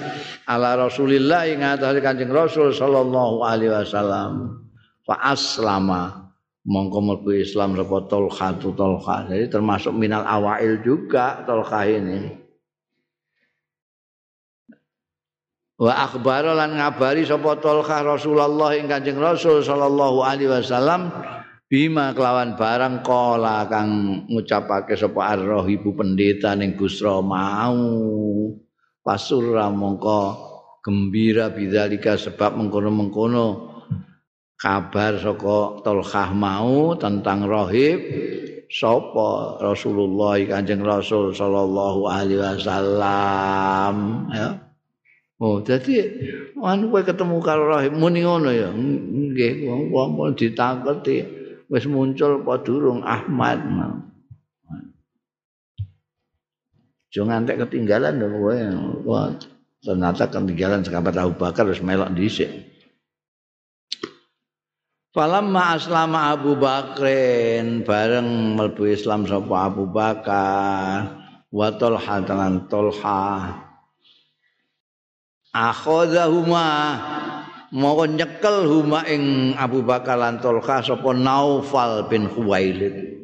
ala 0.49 0.89
Rasulillah 0.89 1.45
ing 1.53 1.61
atase 1.61 2.01
Kanjeng 2.01 2.33
Rasul 2.33 2.73
sallallahu 2.73 3.45
alaihi 3.45 3.77
wasallam. 3.77 4.65
Fa 5.05 5.21
aslama 5.37 6.33
mongko 6.65 6.99
melbu 7.05 7.31
Islam 7.37 7.77
sapa 7.77 8.09
Tolha 8.09 8.49
tu 8.57 8.73
Tolha 8.73 9.29
jadi 9.29 9.53
termasuk 9.53 9.93
minal 9.93 10.25
awail 10.25 10.81
juga 10.81 11.45
Tolha 11.45 11.85
ini. 11.85 12.41
Wa 15.77 16.09
akhbara 16.09 16.57
lan 16.57 16.81
ngabari 16.81 17.29
sapa 17.29 17.61
Talha 17.61 18.01
Rasulullah 18.01 18.73
ing 18.79 18.89
Kanjeng 18.89 19.21
Rasul 19.21 19.61
sallallahu 19.61 20.25
alaihi 20.25 20.49
wasallam 20.49 21.13
bima 21.75 22.15
kelawan 22.15 22.55
barang 22.55 23.03
kala 23.03 23.67
kang 23.67 24.23
ngucapake 24.31 24.95
sapa 24.95 25.35
ar-rahibu 25.35 25.91
pendeta 25.99 26.55
ning 26.55 26.79
Busra 26.79 27.19
mau. 27.19 27.83
Pasurra 29.03 29.75
mongko 29.75 30.23
gembira 30.87 31.51
bidzalika 31.51 32.15
sebab 32.15 32.55
mengkono-mengkono 32.63 33.75
kabar 34.55 35.19
saka 35.19 35.83
Talha 35.83 36.31
mau 36.31 36.95
tentang 36.95 37.51
rahib 37.51 37.99
sapa 38.71 39.59
Rasulullah 39.59 40.39
Kanjeng 40.47 40.87
Rasul 40.87 41.35
sallallahu 41.35 42.07
alaihi 42.07 42.39
wasallam 42.39 44.31
ya. 44.31 44.63
Oh, 45.43 45.59
jadi 45.59 46.07
anu 46.55 46.95
kowe 46.95 47.03
ketemu 47.03 47.43
karo 47.43 47.83
muni 47.91 48.23
ngono 48.23 48.55
ya. 48.55 48.71
Nggih, 48.71 49.67
wong-wong 49.67 50.39
ditaketi 50.39 51.44
wis 51.69 51.85
muncul 51.89 52.45
apa 52.45 52.55
durung 52.65 53.01
Ahmad. 53.05 53.61
Jangan 57.15 57.47
ngantek 57.47 57.67
ketinggalan 57.67 58.19
dong 58.19 58.35
kowe. 58.43 58.57
Ternyata 59.85 60.27
ketinggalan 60.33 60.83
sekabat 60.83 61.15
Abu 61.15 61.35
Bakar 61.39 61.69
wis 61.71 61.85
melok 61.85 62.11
dhisik. 62.17 62.51
Falamma 65.15 65.79
aslama 65.79 66.35
Abu 66.35 66.59
Bakrin 66.59 67.87
bareng 67.87 68.59
mlebu 68.59 68.91
Islam 68.91 69.31
sapa 69.31 69.71
Abu 69.71 69.87
Bakar 69.87 71.23
wa 71.55 71.69
Talha 71.71 72.19
lan 72.27 72.67
Talha 72.67 73.63
akhadhahuma 75.55 76.67
mau 77.75 78.07
nyekel 78.07 78.71
huma 78.71 79.03
ing 79.11 79.53
Abu 79.59 79.83
Bakar 79.83 80.15
lan 80.15 80.39
Tolha 80.39 80.79
sapa 80.79 81.11
Naufal 81.11 82.07
bin 82.07 82.31
Khuwailid. 82.31 83.19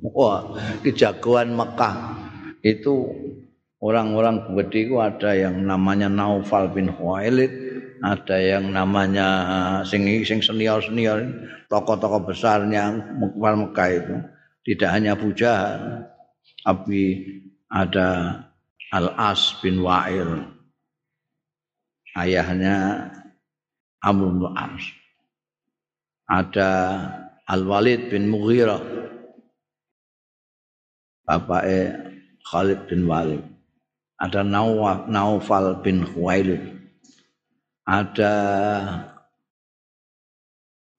Wah, 0.00 0.56
kejagoan 0.80 1.52
Mekah 1.52 2.16
itu 2.64 3.10
orang-orang 3.82 4.48
gede 4.56 4.88
itu 4.88 4.96
ada 5.02 5.34
yang 5.34 5.66
namanya 5.66 6.06
Naufal 6.06 6.70
bin 6.70 6.88
Khuwailid, 6.94 7.50
ada 8.00 8.38
yang 8.38 8.70
namanya 8.70 9.28
sing 9.84 10.06
sing 10.24 10.40
senior-senior, 10.40 11.26
tokoh-tokoh 11.68 12.30
besarnya 12.30 12.94
Mekah 12.94 13.54
Mekah 13.66 13.88
itu. 13.90 14.16
Tidak 14.60 14.88
hanya 14.92 15.16
Abu 15.16 15.32
Jahal, 15.34 16.04
tapi 16.62 17.26
ada 17.72 18.38
Al-As 18.92 19.56
bin 19.64 19.80
Wa'il 19.80 20.46
ayahnya 22.18 23.08
Amr 24.00 24.32
bin 24.32 24.52
As. 24.56 24.84
Ada 26.30 26.70
Al-Walid 27.50 28.08
bin 28.08 28.30
Mughirah. 28.30 28.80
Bapaknya 31.26 32.10
Khalid 32.46 32.90
bin 32.90 33.06
Walid. 33.06 33.44
Ada 34.20 34.44
Naufal 34.44 35.80
bin 35.80 36.04
Khuwailid. 36.04 36.76
Ada 37.88 38.34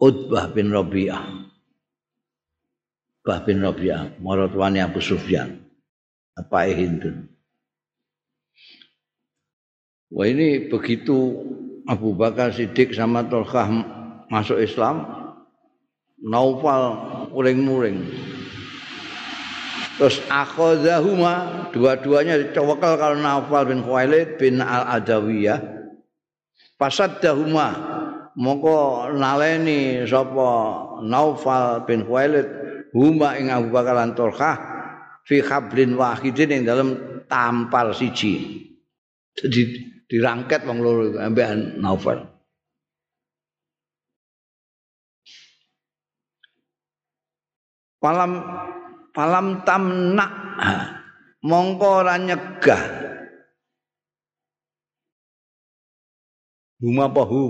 Utbah 0.02 0.49
bin 0.49 0.74
Rabi'ah. 0.74 1.24
Utbah 3.22 3.39
bin 3.45 3.62
Rabi'ah, 3.62 4.18
maratuane 4.18 4.82
Abu 4.82 4.97
Sufyan. 4.97 5.62
Apa 6.34 6.66
Hindun. 6.74 7.30
Wah 10.10 10.28
ini 10.28 10.68
begitu 10.68 11.45
Abu 11.90 12.14
Bakar 12.14 12.54
Siddiq 12.54 12.94
sama 12.94 13.26
Tolkah 13.26 13.70
masuk 14.30 14.62
Islam, 14.62 15.06
Naufal 16.22 16.98
muring-muring. 17.34 18.06
Terus 19.98 20.22
akhadahuma 20.30 21.70
dua-duanya 21.74 22.42
dicowokal 22.42 22.98
kalau 22.98 23.18
Naufal 23.18 23.70
bin 23.70 23.82
Khuwailid 23.82 24.38
bin 24.38 24.62
Al-Adawiyah. 24.62 25.62
Fasaddahuma 26.78 27.68
moko 28.34 29.10
naleni 29.14 30.02
sapa 30.10 30.50
Naufal 31.06 31.86
bin 31.86 32.06
Khuwailid 32.06 32.48
huma 32.94 33.38
ing 33.38 33.54
Abu 33.54 33.70
Bakar 33.70 33.98
lan 33.98 34.14
Tolkah 34.18 34.58
fi 35.26 35.42
khablin 35.42 35.98
wahidin 35.98 36.50
ing 36.50 36.62
dalam 36.66 36.98
tampar 37.30 37.94
siji. 37.94 38.66
Jadi 39.38 39.62
dirangket 40.12 40.68
wong 40.68 40.84
loro 40.84 41.07
iku 41.07 41.24
ambekan 41.24 41.80
Naufal. 41.80 42.28
Palam 48.03 48.43
palam 49.16 49.64
tamna 49.64 50.28
mongko 51.39 51.88
ora 52.03 52.20
nyegah. 52.20 52.84
Huma 56.82 57.07
apa 57.07 57.24
hu? 57.24 57.43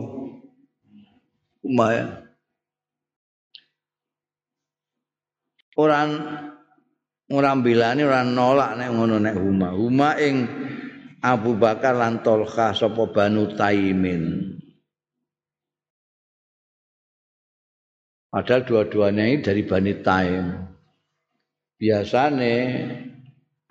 Huma 1.66 1.86
ya. 1.96 2.06
Orang 5.80 6.10
orang 7.32 7.64
bilani 7.64 8.04
orang 8.06 8.36
nolak 8.36 8.76
nek 8.76 8.92
ngono 8.92 9.18
nek 9.18 9.36
huma. 9.40 9.72
Huma 9.72 10.20
ing 10.20 10.46
Abu 11.22 11.54
Bakar 11.54 11.94
lan 11.96 12.26
Tolha 12.26 12.74
sapa 12.74 13.06
Banu 13.14 13.54
Taimin. 13.54 14.58
Padahal 18.32 18.64
dua-duanya 18.64 19.28
ini 19.28 19.44
dari 19.44 19.62
Bani 19.68 19.94
Taim. 20.02 20.46
Biasanya 21.78 22.58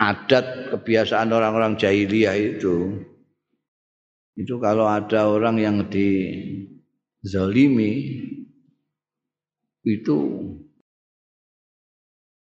adat 0.01 0.72
kebiasaan 0.72 1.28
orang-orang 1.32 1.76
jahiliyah 1.76 2.36
itu 2.38 3.07
itu 4.40 4.57
kalau 4.57 4.88
ada 4.88 5.28
orang 5.28 5.61
yang 5.61 5.84
dizalimi 7.20 7.92
itu 9.84 10.18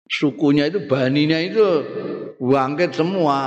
sukunya 0.06 0.70
itu 0.70 0.86
baninya 0.86 1.38
itu 1.42 1.66
bangkit 2.38 2.94
semua 2.94 3.38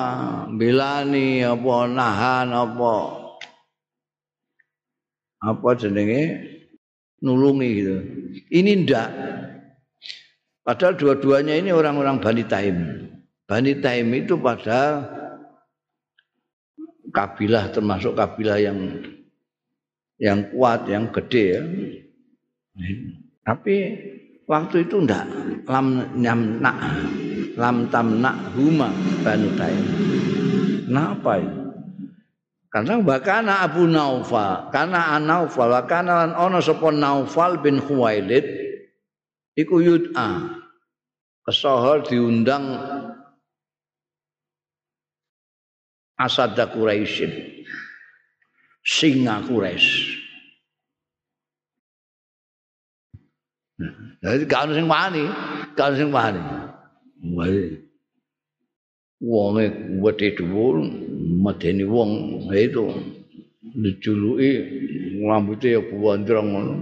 belani 0.52 1.44
apa 1.44 1.76
nahan 1.88 2.48
apa. 2.52 2.96
Apa 5.40 5.70
jenenge? 5.80 6.24
Nulungi 7.24 7.70
gitu. 7.80 7.96
Ini 8.52 8.84
ndak. 8.84 9.10
Padahal 10.64 11.00
dua-duanya 11.00 11.56
ini 11.56 11.72
orang-orang 11.72 12.20
Bani 12.20 12.44
Taim. 12.44 12.78
Bani 13.48 13.74
Taim 13.80 14.08
itu 14.14 14.36
padahal 14.38 15.08
kabilah 17.10 17.74
termasuk 17.74 18.14
kabilah 18.14 18.60
yang 18.62 18.78
yang 20.20 20.52
kuat, 20.52 20.86
yang 20.92 21.10
gede 21.10 21.44
ya. 21.56 21.64
Tapi 23.48 23.76
waktu 24.50 24.90
itu 24.90 25.06
ndak 25.06 25.30
lam 25.70 26.18
nyamna 26.18 26.74
lam 27.54 27.86
tamna 27.94 28.34
huma 28.58 28.90
banu 29.22 29.54
taim. 29.54 29.86
Kenapa 30.90 31.38
ya? 31.38 31.54
Karena 32.70 33.02
bakana 33.02 33.66
Abu 33.66 33.90
Naufal, 33.90 34.70
karena 34.70 35.18
Naufal, 35.18 35.74
karena 35.90 36.26
lan 36.26 36.32
ono 36.38 36.62
sapa 36.62 36.94
Naufal 36.94 37.58
bin 37.66 37.82
Khuwailid 37.82 38.46
iku 39.58 39.82
yud'a. 39.82 40.62
Kesohor 41.50 42.06
diundang 42.06 42.78
Asad 46.14 46.54
Quraisyin. 46.54 47.66
Singa 48.86 49.42
Quraisy. 49.50 50.29
Jadi 54.20 54.44
gak 54.44 54.68
ada 54.68 54.76
yang 54.76 54.92
wani, 54.92 55.24
gak 55.72 55.96
ada 55.96 55.96
yang 55.96 56.12
wani. 56.12 56.42
Wani. 57.24 57.64
Wonge 59.20 59.66
wedi 60.00 60.32
dhuwur, 60.32 60.80
medeni 61.44 61.84
wong 61.84 62.48
itu 62.56 62.88
dijuluki 63.76 64.52
rambutnya 65.28 65.76
ya 65.76 65.82
buandrong 65.84 66.48
ngono. 66.56 66.74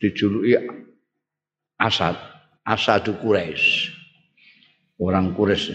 Dijuluki 0.00 0.56
Asad, 1.80 2.16
Asad 2.64 3.08
Quraisy. 3.08 3.96
Orang 5.00 5.32
Quraisy. 5.32 5.72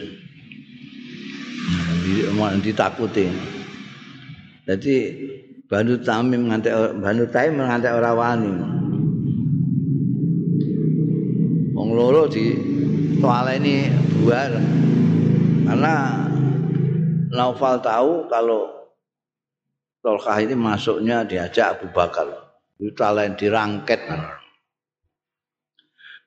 Nah, 2.38 2.53
ditakuti. 2.61 3.26
Jadi 4.66 4.95
Banu 5.66 5.97
Tamim 5.97 6.49
ngantek 6.49 7.01
Banu 7.01 7.26
Taim 7.34 7.57
ngantek 7.57 7.97
ora 7.97 8.13
wani. 8.13 8.53
Loro 11.95 12.27
di 12.27 12.51
ini 13.55 13.75
buar. 14.19 14.51
Karena 15.65 15.95
Naufal 17.31 17.79
tahu 17.79 18.27
kalau 18.27 18.75
Tolkah 20.05 20.37
ini 20.37 20.53
masuknya 20.53 21.25
diajak 21.25 21.81
Abu 21.81 21.89
Bakar. 21.89 22.29
Itu 22.77 22.93
talen 22.93 23.33
dirangket. 23.33 24.05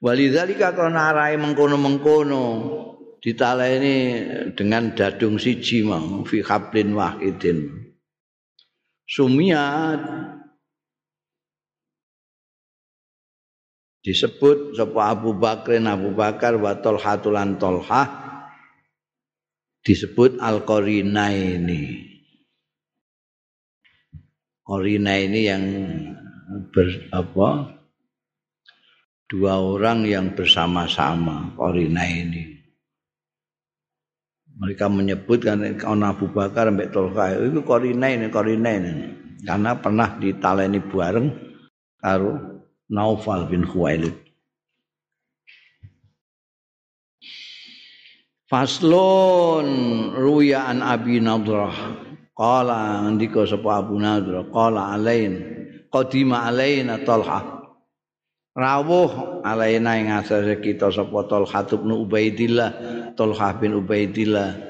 Walidhalika 0.02 0.74
karena 0.74 1.14
arai 1.14 1.38
mengkono-mengkono 1.38 2.42
ditaleni 3.22 4.26
dengan 4.58 4.90
dadung 4.98 5.38
siji 5.38 5.86
mau 5.86 6.26
fi 6.26 6.42
hablin 6.42 6.90
wahidin. 6.90 7.70
Sumia 9.06 9.94
disebut 14.08 14.72
sapa 14.72 15.12
Abu 15.12 15.36
Bakrin 15.36 15.84
Abu 15.84 16.16
Bakar 16.16 16.56
wa 16.56 16.72
Tolhatulan 16.80 17.60
Tolhah 17.60 18.08
disebut 19.84 20.40
al 20.40 20.64
ini. 20.64 22.08
Korina 24.64 25.16
ini 25.16 25.40
yang 25.44 25.64
ber, 26.72 26.88
apa 27.12 27.76
dua 29.28 29.60
orang 29.60 30.08
yang 30.08 30.32
bersama-sama 30.32 31.56
Korina 31.56 32.04
ini 32.04 32.58
mereka 34.58 34.90
menyebut 34.90 35.38
kan 35.44 35.62
Abu 36.04 36.28
Bakar 36.34 36.68
sampai 36.68 36.90
Tolka 36.90 37.32
itu 37.38 37.62
korinain 37.62 38.26
korinain 38.28 38.84
karena 39.46 39.78
pernah 39.78 40.18
ditaleni 40.18 40.82
bareng 40.82 41.28
karo 42.02 42.57
Naufal 42.88 43.44
bin 43.52 43.68
Khuwailid. 43.68 44.16
Faslun 48.48 49.68
ruya 50.16 50.72
an 50.72 50.80
Abi 50.80 51.20
Nadrah. 51.20 51.76
Qala 52.32 53.04
ndika 53.12 53.44
sapa 53.44 53.84
Abu 53.84 54.00
Nadrah 54.00 54.48
qala 54.48 54.96
alain 54.96 55.36
qadima 55.92 56.48
alaina 56.48 57.04
Talha. 57.04 57.60
Rawuh 58.56 59.44
alaina 59.44 60.00
ing 60.00 60.08
asase 60.08 60.56
kita 60.64 60.88
sapa 60.88 61.28
Talha 61.28 61.60
bin 61.76 61.92
Ubaidillah 61.92 62.70
Talha 63.20 63.52
bin 63.60 63.76
Ubaidillah. 63.76 64.64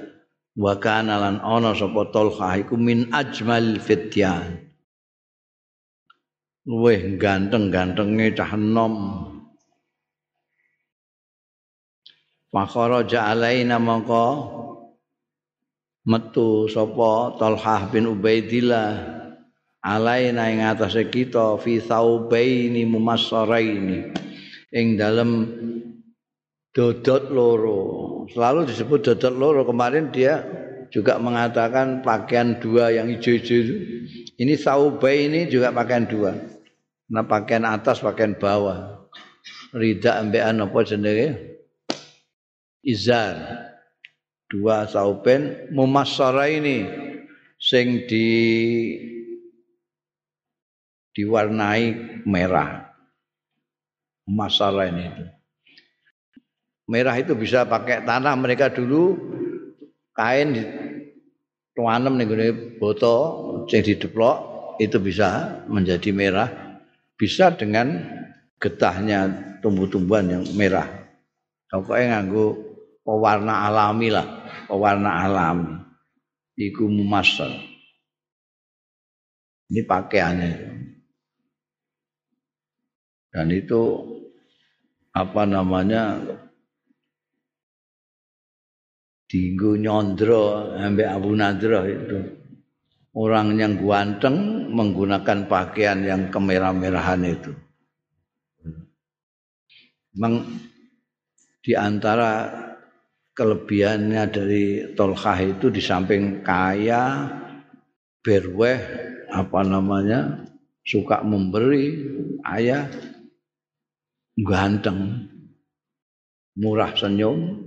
Wa 0.58 0.74
kana 0.82 1.22
lan 1.22 1.36
ana 1.38 1.70
sapa 1.70 2.10
Talha 2.10 2.58
iku 2.58 2.74
min 2.74 3.14
ajmal 3.14 3.78
fityan 3.78 4.67
luweh 6.68 7.16
ganteng-gantenge 7.16 8.36
cah 8.36 8.52
enom. 8.52 9.24
Fakharaja 12.52 13.32
alaina 13.32 13.80
maka 13.80 14.36
metu 16.04 16.68
sapa 16.68 17.40
Talha 17.40 17.88
bin 17.88 18.08
Ubaidillah 18.12 19.00
alaina 19.80 20.52
ing 20.52 20.60
atase 20.60 21.08
kita 21.08 21.56
fi 21.56 21.80
saubaini 21.80 22.84
mumassaraini 22.84 24.12
ing 24.68 25.00
dalem 25.00 25.48
dodot 26.76 27.32
loro. 27.32 27.80
Selalu 28.28 28.68
disebut 28.68 29.08
dodot 29.08 29.32
loro. 29.32 29.64
Kemarin 29.64 30.12
dia 30.12 30.44
juga 30.92 31.16
mengatakan 31.16 32.04
pakaian 32.04 32.60
dua 32.60 32.92
yang 32.92 33.08
hijau-hijau 33.12 33.60
ini 34.40 34.54
saubai 34.56 35.28
ini 35.28 35.48
juga 35.52 35.68
pakaian 35.68 36.08
dua 36.08 36.32
nah 37.08 37.24
pakaian 37.24 37.64
atas 37.64 38.04
pakaian 38.04 38.36
bawah 38.36 39.08
rida 39.72 40.20
ambean 40.20 40.60
apa 40.60 40.78
jenenge 40.84 41.58
izar 42.84 43.36
dua 44.48 44.88
sauben 44.88 45.72
mumassara 45.72 46.48
ini 46.48 46.84
sing 47.58 48.06
di 48.06 48.28
diwarnai 51.18 52.22
merah. 52.22 52.86
Masalah 54.30 54.86
ini 54.86 55.02
itu. 55.10 55.24
Merah 56.88 57.16
itu 57.18 57.34
bisa 57.34 57.66
pakai 57.66 58.06
tanah 58.06 58.38
mereka 58.38 58.70
dulu 58.70 59.18
kain 60.14 60.54
di 60.54 60.62
tuanem 61.74 62.16
nih 62.16 62.78
boto 62.78 63.16
yang 63.68 63.82
dideplok 63.84 64.36
itu 64.80 64.96
bisa 65.02 65.60
menjadi 65.68 66.14
merah 66.14 66.48
bisa 67.18 67.50
dengan 67.50 67.98
getahnya 68.62 69.26
tumbuh-tumbuhan 69.58 70.38
yang 70.38 70.44
merah. 70.54 70.86
Pokoknya 71.68 72.22
nganggo 72.22 72.54
pewarna 73.02 73.66
alami 73.66 74.08
lah, 74.08 74.26
pewarna 74.70 75.26
alami. 75.26 75.74
Iku 76.58 76.86
mumasal. 76.86 77.52
Ini 79.68 79.84
pakaiannya. 79.84 80.54
Dan 83.28 83.52
itu 83.52 83.82
apa 85.12 85.42
namanya 85.44 86.18
Dinggo 89.28 89.76
nyondro 89.76 90.72
sampai 90.72 91.04
Abu 91.04 91.36
Nadro 91.36 91.84
itu 91.84 92.37
orang 93.18 93.58
yang 93.58 93.74
ganteng 93.82 94.70
menggunakan 94.70 95.50
pakaian 95.50 96.06
yang 96.06 96.30
kemerah-merahan 96.30 97.26
itu. 97.26 97.50
Memang 100.14 100.46
di 101.58 101.74
antara 101.74 102.46
kelebihannya 103.34 104.22
dari 104.30 104.64
Tolkah 104.94 105.38
itu 105.42 105.66
di 105.74 105.82
samping 105.82 106.46
kaya, 106.46 107.26
berweh, 108.22 108.78
apa 109.34 109.60
namanya, 109.66 110.46
suka 110.86 111.22
memberi, 111.26 112.06
ayah, 112.46 112.86
ganteng, 114.38 115.26
murah 116.54 116.94
senyum. 116.94 117.66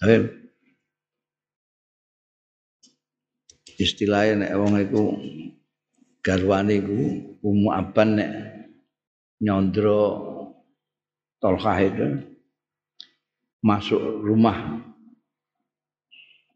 Tapi 0.00 0.39
istilahnya 3.80 4.44
nek 4.44 4.52
wong 4.60 4.74
iku 4.76 5.02
garwane 6.20 6.84
iku 6.84 7.00
Ummu 7.40 7.68
Aban 7.72 8.20
nek 8.20 8.30
nyondro 9.40 10.28
Tolkah 11.40 11.80
itu 11.80 12.20
masuk 13.64 13.96
rumah 14.20 14.76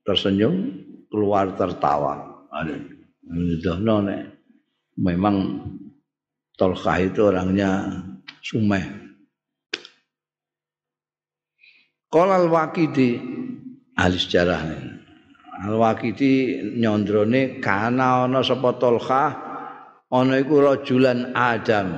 tersenyum, 0.04 0.76
keluar 1.08 1.56
tertawa. 1.56 2.44
Ada 2.52 2.76
nek 4.04 4.20
memang 5.00 5.36
Tolkah 6.52 7.00
itu 7.00 7.32
orangnya 7.32 7.88
sumeh. 8.44 8.84
Kolal 12.12 12.46
wakidi 12.52 13.18
ahli 13.96 14.20
sejarah 14.20 14.60
Al 14.68 15.03
wakidi 15.62 16.60
nyondrone 16.78 17.62
kana 17.62 18.26
ana 18.26 18.42
sapa 18.42 18.74
Tolkah 18.74 19.30
ana 20.10 20.38
iku 20.38 20.62
rajulan 20.62 21.30
Adam. 21.34 21.94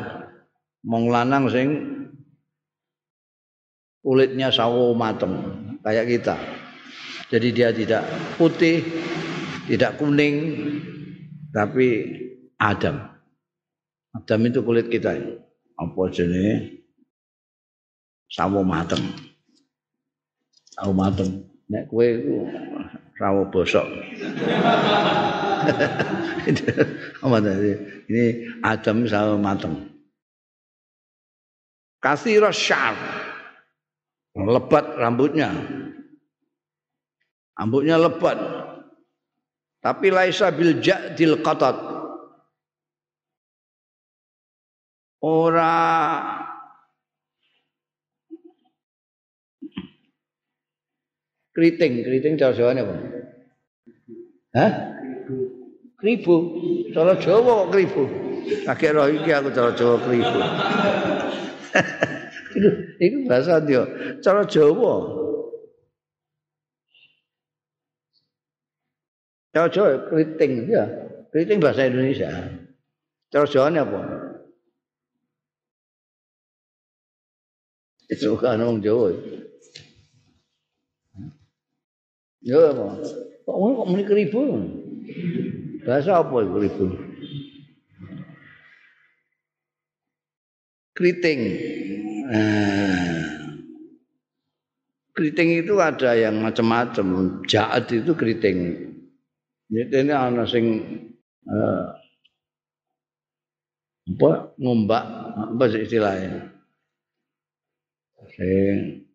Mong 0.87 1.05
lanang 1.11 1.51
sing 1.51 1.69
kulitnya 4.05 4.55
sawo 4.55 4.95
mateng 4.95 5.35
kayak 5.83 6.07
kita. 6.07 6.37
Jadi 7.27 7.49
dia 7.51 7.75
tidak 7.75 8.07
putih, 8.39 8.87
tidak 9.67 9.99
kuning, 9.99 10.63
tapi 11.51 12.07
Adam. 12.55 13.03
Adam 14.15 14.41
itu 14.47 14.63
kulit 14.63 14.87
kita. 14.87 15.19
Apa 15.75 16.03
jenis? 16.15 16.87
Sawo 18.31 18.63
mateng. 18.63 19.03
Sawo 20.71 20.95
mateng. 20.95 21.51
Nek 21.67 21.91
kue 21.91 22.07
itu 22.15 22.47
sawo 23.17 23.49
bosok. 23.49 23.89
Ini 28.07 28.25
Adam 28.63 29.09
sawo 29.09 29.41
mateng. 29.41 29.89
Kasih 32.05 32.39
syar 32.55 32.95
lebat 34.37 34.85
rambutnya. 35.01 35.51
Rambutnya 37.57 37.97
lebat. 37.97 38.37
Tapi 39.81 40.13
laisa 40.13 40.53
bil 40.53 40.79
ja'dil 40.85 41.41
qatat. 41.41 41.75
Ora 45.25 45.75
keriting, 51.57 52.05
keriting 52.05 52.37
cara 52.37 52.53
Jawa 52.53 52.77
apa? 52.77 52.95
Hah? 54.53 54.73
Kribu. 55.97 56.37
Cara 56.93 57.17
Jawa 57.17 57.65
kok 57.65 57.69
kribu. 57.73 58.05
Kakek 58.69 58.93
roh 58.93 59.09
iki 59.09 59.33
aku 59.33 59.49
cara 59.57 59.73
Jawa 59.73 59.97
kribu. 60.05 60.37
Iku 62.57 62.69
iku 63.01 63.19
bahasa 63.29 63.61
dia 63.65 63.85
cara 64.21 64.45
Jawa. 64.45 64.95
Cara 69.57 69.69
Jawa 69.73 69.89
keriting 70.13 70.53
ya. 70.69 70.85
Keriting 71.33 71.59
bahasa 71.65 71.89
Indonesia. 71.89 72.29
Cara 73.33 73.49
Jawa 73.49 73.73
apa? 73.73 74.01
Itu 78.13 78.37
kan 78.37 78.61
orang 78.61 78.85
Jawa. 78.85 79.36
Ya 82.47 82.71
apa? 82.71 83.03
Kok 83.43 83.57
kok 83.59 83.89
muni 83.91 84.07
keribu? 84.07 84.39
Bahasa 85.83 86.23
apa 86.23 86.47
itu 86.47 86.51
keribu? 86.55 86.85
Keriting. 90.95 91.41
Nah, 92.31 93.19
keriting 95.19 95.59
itu 95.59 95.75
ada 95.83 96.15
yang 96.15 96.39
macam-macam. 96.39 97.43
Jaat 97.51 97.91
itu 97.91 98.15
keriting. 98.15 98.79
Jadi 99.67 100.07
ini 100.07 100.15
ana 100.15 100.47
sing 100.47 100.87
uh, 101.51 101.91
apa 104.07 104.55
ngombak 104.63 105.03
apa 105.35 105.65
sih 105.67 105.83
istilahnya? 105.83 106.55
Sing 108.39 109.06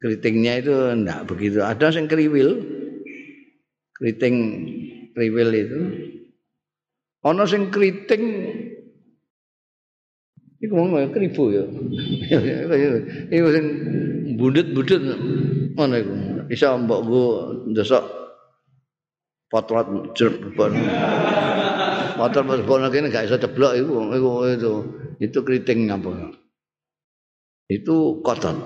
keritingnya 0.00 0.60
itu 0.60 0.74
enggak 0.92 1.24
begitu. 1.28 1.64
Ada 1.64 1.92
sing 1.92 2.06
kriwil. 2.10 2.60
Keriting 3.96 4.36
kriwil 5.16 5.50
itu. 5.56 5.80
Ana 7.24 7.48
sing 7.48 7.72
keriting 7.72 8.22
Iku 10.56 10.72
mau 10.72 11.04
kribo 11.12 11.52
ya. 11.52 11.64
Iku 13.36 13.48
sing 13.52 13.66
budut-budut 14.40 15.00
ngono 15.76 15.94
iku. 16.00 16.14
Iso 16.48 16.80
mbok 16.80 17.00
go 17.04 17.24
ndesok 17.68 18.04
potlot 19.52 20.16
jerbon. 20.16 20.72
Potlot 22.16 22.64
jerbon 22.64 22.88
kene 22.88 23.12
gak 23.12 23.28
iso 23.28 23.36
ceblok 23.36 23.76
iku 23.76 23.94
iku 24.16 24.30
itu. 24.48 24.72
Itu 25.20 25.44
keriting 25.44 25.92
apa? 25.92 26.32
Itu 27.68 28.24
kotor. 28.24 28.56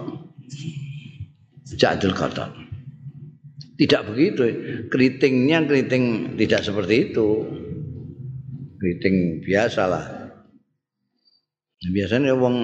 Jadul 1.79 2.15
kotor. 2.15 2.51
Tidak 3.81 4.03
begitu. 4.13 4.43
Keritingnya 4.93 5.65
keriting 5.65 6.37
tidak 6.37 6.61
seperti 6.67 7.11
itu. 7.11 7.29
Keriting 8.81 9.45
biasalah. 9.45 10.05
Biasanya 11.81 12.37
wong 12.37 12.57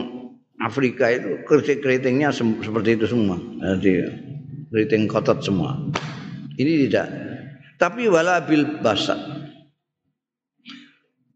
Afrika 0.61 1.09
itu 1.13 1.45
keriting-keritingnya 1.45 2.33
seperti 2.37 3.01
itu 3.01 3.07
semua. 3.09 3.37
Jadi 3.77 3.93
keriting 4.73 5.09
kotot 5.09 5.41
semua. 5.41 5.77
Ini 6.57 6.89
tidak. 6.89 7.09
Tapi 7.77 8.09
wala 8.09 8.45
bil 8.45 8.81
basat. 8.81 9.21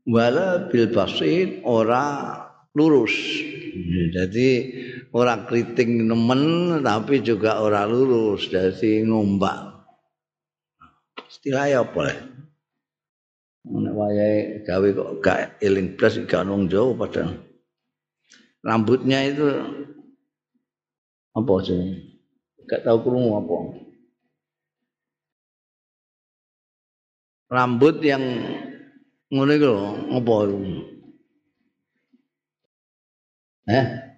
Wala 0.08 0.68
bil 0.72 0.88
basit 0.88 1.60
ora 1.64 2.36
lurus. 2.72 3.12
Jadi 4.12 4.50
orang 5.10 5.46
keriting 5.46 6.06
nemen 6.06 6.42
tapi 6.82 7.22
juga 7.22 7.58
ora 7.58 7.86
lurus. 7.86 8.46
Jadi 8.50 9.02
ngombak. 9.06 9.70
Istilahnya 11.30 11.86
apa 11.86 12.00
ya? 12.10 12.16
Nek 13.70 13.94
wayahe 13.94 14.64
gawe 14.64 14.88
kok 14.88 15.10
gak 15.20 15.38
eling 15.60 15.94
blas 15.94 16.16
gak 16.24 16.48
nang 16.48 16.66
Jawa 16.66 16.96
padahal. 16.96 17.36
rambutnya 18.60 19.24
itu 19.24 19.46
apa 21.32 21.54
sih? 21.64 21.80
Gak 22.68 22.84
tahu 22.84 22.98
kurung 23.04 23.32
apa. 23.36 23.56
Rambut 27.50 27.98
yang 28.04 28.22
ngono 29.32 29.52
iku 29.56 29.72
apa? 30.12 30.34
Eh? 33.70 34.09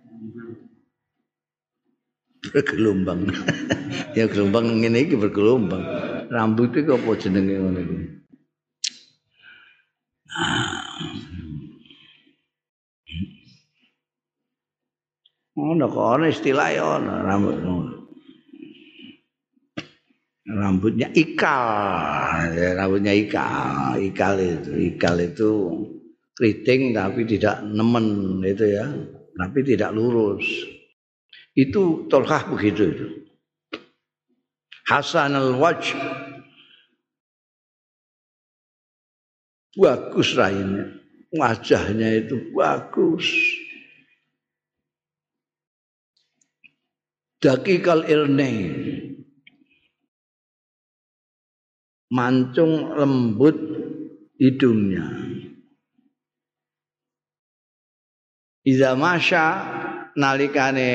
Bergelombang. 2.51 3.31
ya 4.19 4.27
gelombang 4.27 4.83
ngene 4.83 5.07
iki 5.07 5.15
bergelombang. 5.15 5.87
Rambut 6.27 6.75
itu 6.75 6.91
apa 6.91 7.11
jenenge 7.15 7.55
ngono 7.55 7.79
iku? 7.79 7.97
Ono 15.53 15.85
kok 15.87 16.07
ono 16.19 16.25
istilah 16.27 16.69
ya 16.75 16.83
ono 16.99 17.13
rambut 17.23 17.57
Rambutnya 20.43 21.07
ikal, 21.15 22.51
ya, 22.59 22.75
rambutnya 22.75 23.15
ikal, 23.15 23.95
ikal 23.95 24.37
itu, 24.43 24.71
ikal 24.91 25.17
itu 25.23 25.51
keriting 26.35 26.91
tapi 26.93 27.23
tidak 27.25 27.63
nemen 27.63 28.43
itu 28.43 28.75
ya, 28.75 28.91
tapi 29.39 29.63
tidak 29.63 29.95
lurus. 29.95 30.43
Itu 31.53 32.09
tolkah 32.09 32.49
begitu 32.49 32.83
itu. 32.89 33.07
Hasan 34.89 35.37
al-Wajh. 35.37 35.93
Bagus 39.73 40.37
raine 40.37 41.03
wajahnya 41.33 42.25
itu 42.25 42.53
bagus. 42.53 43.25
Dakikal 47.43 48.07
irne 48.07 48.53
mancung 52.13 52.93
lembut 52.95 53.57
hidungnya. 54.37 55.09
Iza 58.63 58.95
masya 58.95 59.45
nalikane 60.19 60.91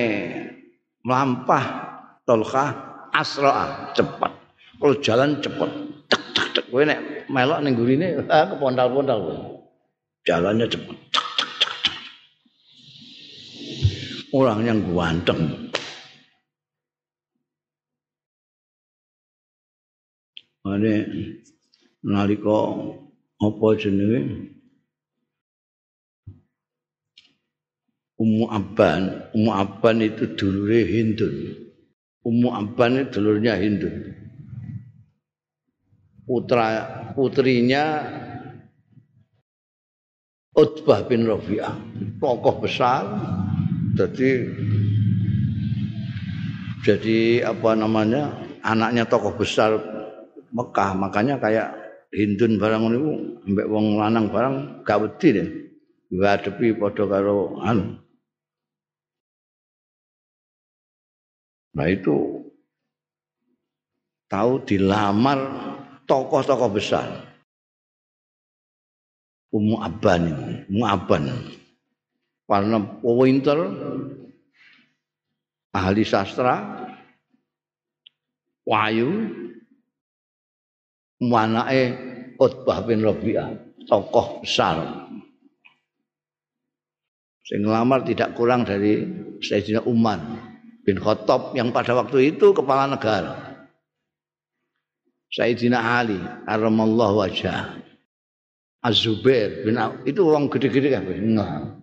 melampah 1.02 1.66
tolkah 2.28 2.70
asroa 3.14 3.94
cepat 3.98 4.32
kalau 4.78 4.96
jalan 5.02 5.40
cepat 5.42 5.70
cek 6.12 6.24
cek 6.36 6.48
cek 6.54 6.66
gue 6.70 6.84
nek 6.86 7.00
melok 7.32 7.60
ning 7.64 7.74
gurine 7.74 8.22
ah 8.30 8.46
kepondal-pondal 8.52 9.20
jalannya 10.28 10.68
cepat 10.68 10.98
orang 14.36 14.60
yang 14.68 14.80
ganteng. 14.92 15.72
Ane 20.68 20.96
nalika 22.04 22.60
apa 23.40 23.68
jenenge 23.80 24.20
Ummu 28.18 28.50
Abban, 28.50 29.30
Ummu 29.38 29.52
Abban 29.54 30.02
itu 30.02 30.34
dulure 30.34 30.82
Hindun. 30.90 31.54
Ummu 32.26 32.50
Abban 32.50 33.06
itu 33.06 33.22
dulurnya 33.22 33.54
Hindun. 33.62 34.18
Putra 36.26 36.68
putrinya 37.14 38.04
Utbah 40.58 41.06
bin 41.06 41.30
Rabi'ah, 41.30 41.78
tokoh 42.18 42.58
besar. 42.66 43.06
Jadi 43.94 44.30
jadi 46.82 47.46
apa 47.46 47.78
namanya? 47.78 48.48
anaknya 48.68 49.08
tokoh 49.08 49.32
besar 49.40 49.80
Mekah, 50.52 50.92
makanya 50.98 51.40
kayak 51.40 51.70
Hindun 52.12 52.56
barang 52.56 52.84
niku 52.88 53.12
ambek 53.46 53.68
wong 53.68 54.00
lanang 54.00 54.32
barang 54.32 54.84
gak 54.88 55.00
wedi 55.04 55.28
deh. 55.36 55.50
Ngadepi 56.08 56.80
padha 56.80 57.04
karo 57.04 57.60
anu 57.60 58.00
Nah 61.78 61.86
itu 61.94 62.42
tahu 64.26 64.66
dilamar 64.66 65.38
tokoh-tokoh 66.10 66.74
besar. 66.74 67.08
Ummu 69.54 69.78
Abban 69.80 70.22
ini, 70.26 70.54
Ummu 70.74 70.86
Abban. 70.90 71.24
Karena 72.50 72.82
pointer 72.82 73.60
ahli 75.72 76.02
sastra 76.02 76.82
wahyu 78.66 79.30
manake 81.22 81.94
Utbah 82.42 82.82
bin 82.86 83.06
Rabi'ah, 83.06 83.54
tokoh 83.86 84.42
besar. 84.42 84.82
Sing 87.46 87.64
ngelamar 87.64 88.04
tidak 88.04 88.34
kurang 88.36 88.68
dari 88.68 89.08
Sayyidina 89.40 89.86
Umar 89.88 90.20
bin 90.88 91.04
Khattab 91.04 91.52
yang 91.52 91.76
pada 91.76 91.92
waktu 92.00 92.32
itu 92.32 92.56
kepala 92.56 92.88
negara. 92.88 93.36
Sayyidina 95.36 95.84
Ali 95.84 96.16
karramallahu 96.48 97.20
wajah. 97.20 97.76
Az-Zubair 98.80 99.68
bin 99.68 99.76
itu 100.08 100.24
orang 100.24 100.48
gede-gede 100.48 100.96
kabeh. 100.96 101.20
Nah. 101.20 101.76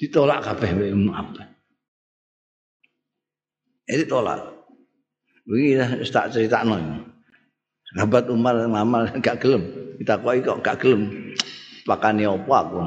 Ditolak 0.00 0.40
kabeh 0.48 0.72
apa? 1.12 1.42
Ini 3.84 4.04
tolak. 4.08 4.40
Begini 5.44 5.76
tak 6.08 6.32
cerita 6.32 6.64
non. 6.64 7.04
Sahabat 7.92 8.32
Umar 8.32 8.64
ngamal 8.64 9.12
gak 9.24 9.44
gelem. 9.44 9.62
Kita 10.00 10.16
kok 10.18 10.40
kok 10.40 10.60
gak 10.64 10.78
gelem. 10.80 11.32
Pakane 11.84 12.24
apa 12.24 12.54
aku. 12.64 12.78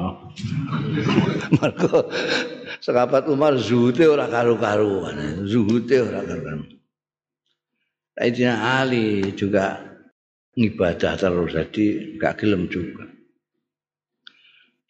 Mergo 1.56 1.98
sahabat 2.80 3.28
Umar 3.28 3.60
zuhute 3.60 4.08
ora 4.08 4.26
karu-karuan, 4.26 5.44
zuhute 5.44 6.00
ora 6.00 6.24
karuan. 6.24 6.64
Sayyidina 8.16 8.80
Ali 8.80 9.32
juga 9.36 9.80
ngibadah 10.56 11.14
terus 11.16 11.52
jadi 11.56 11.86
gak 12.20 12.36
gelem 12.42 12.68
juga. 12.68 13.06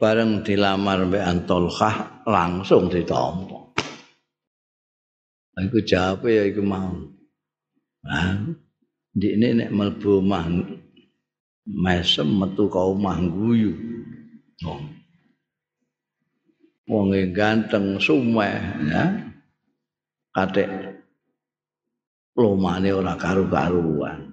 Bareng 0.00 0.40
dilamar 0.40 1.04
Mbak 1.04 1.24
Antolkah 1.28 2.24
langsung 2.24 2.88
ditampa. 2.88 3.70
Aku 5.60 5.84
jawab 5.84 6.24
ya 6.24 6.48
iku 6.48 6.64
mau. 6.64 7.04
Nah, 8.00 8.48
di 9.12 9.36
ini 9.36 9.60
nek 9.60 9.68
melbu 9.68 10.24
mah 10.24 10.48
mesem 11.68 12.32
metu 12.32 12.64
ka 12.72 12.80
omah 12.80 13.20
guyu. 13.28 13.76
Oh. 14.64 14.80
Wong 16.90 17.14
ganteng 17.30 18.02
sumeh 18.02 18.58
ya 18.90 19.04
katik 20.34 20.66
lomane 22.34 22.90
ora 22.90 23.14
karu-karuan 23.14 24.30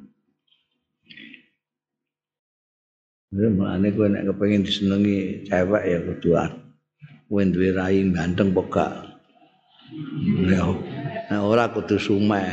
mulane 3.35 3.93
kowe 3.93 4.07
nek 4.09 4.25
kepengin 4.33 4.65
disenengi 4.65 5.45
cewek 5.45 5.83
ya 5.85 5.99
kudu 6.01 6.29
kowe 7.27 7.43
duwe 7.43 7.69
rai 7.75 8.07
ganteng 8.09 8.55
pokok. 8.55 8.91
Ya 10.47 10.63
nah, 11.27 11.41
ora 11.43 11.67
kudu 11.69 11.99
sumeh. 11.99 12.47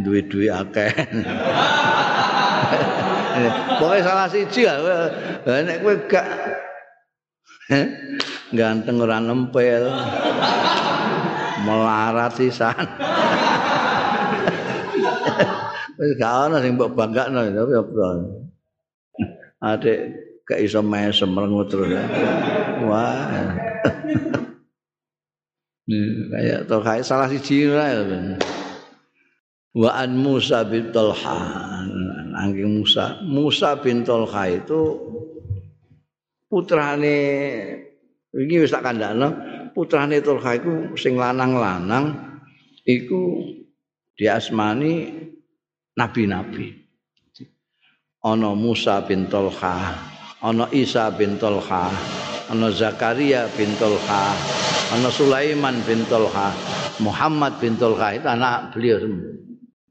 Duwe-duwe 0.00 0.48
akeh. 0.48 0.92
Pokoke 3.76 4.00
salah 4.00 4.30
siji 4.30 4.64
lah. 4.64 5.10
Nek 5.44 5.82
kowe 5.82 5.94
gak 6.06 6.26
ganteng 8.54 9.02
ora 9.02 9.18
nempel. 9.18 9.90
Melarat 11.66 12.36
sisan. 12.38 12.86
Wis 15.96 16.12
gak 16.20 16.52
ana 16.52 16.60
sing 16.60 16.76
mbok 16.76 16.92
banggakno 16.92 17.40
tapi 17.56 17.72
apa 17.72 18.04
adik 19.64 19.98
gak 20.44 20.60
iso 20.60 20.84
mesem 20.84 21.32
merengut 21.32 21.72
terus 21.72 21.88
wah. 22.84 23.32
Kayak 26.36 26.68
to 26.68 26.76
kayak 26.84 27.00
salah 27.00 27.32
siji 27.32 27.72
lah 27.72 27.96
wa 29.72 29.90
an 29.96 30.20
Musa 30.20 30.68
bin 30.68 30.92
Talha. 30.92 31.40
Angking 32.36 32.84
Musa 32.84 33.24
Musa 33.24 33.80
bin 33.80 34.04
Talha 34.04 34.52
itu 34.52 35.00
putrane 36.56 37.16
iki 38.32 38.56
wis 38.64 38.72
tak 38.72 38.88
kandhakno 38.88 39.28
putrane 39.76 40.24
Tulha 40.24 40.56
iku 40.56 40.96
sing 40.96 41.20
lanang-lanang 41.20 42.16
iku 42.88 43.44
diasmani 44.16 45.12
nabi-nabi. 45.92 46.88
Ana 48.24 48.56
Musa 48.56 49.04
bin 49.04 49.28
Tulha 49.28 50.00
ana 50.40 50.64
Isa 50.72 51.12
bin 51.12 51.36
Tulha 51.36 51.92
ana 52.48 52.68
Zakaria 52.72 53.52
bin 53.52 53.76
Tulha 53.76 54.32
ana 54.96 55.12
Sulaiman 55.12 55.84
bin 55.84 56.08
Tulha 56.08 56.56
Muhammad 57.04 57.60
bin 57.60 57.76
Tulha 57.76 58.16
itu 58.16 58.24
anak 58.24 58.72
beliau 58.72 58.96
semua. 58.96 59.28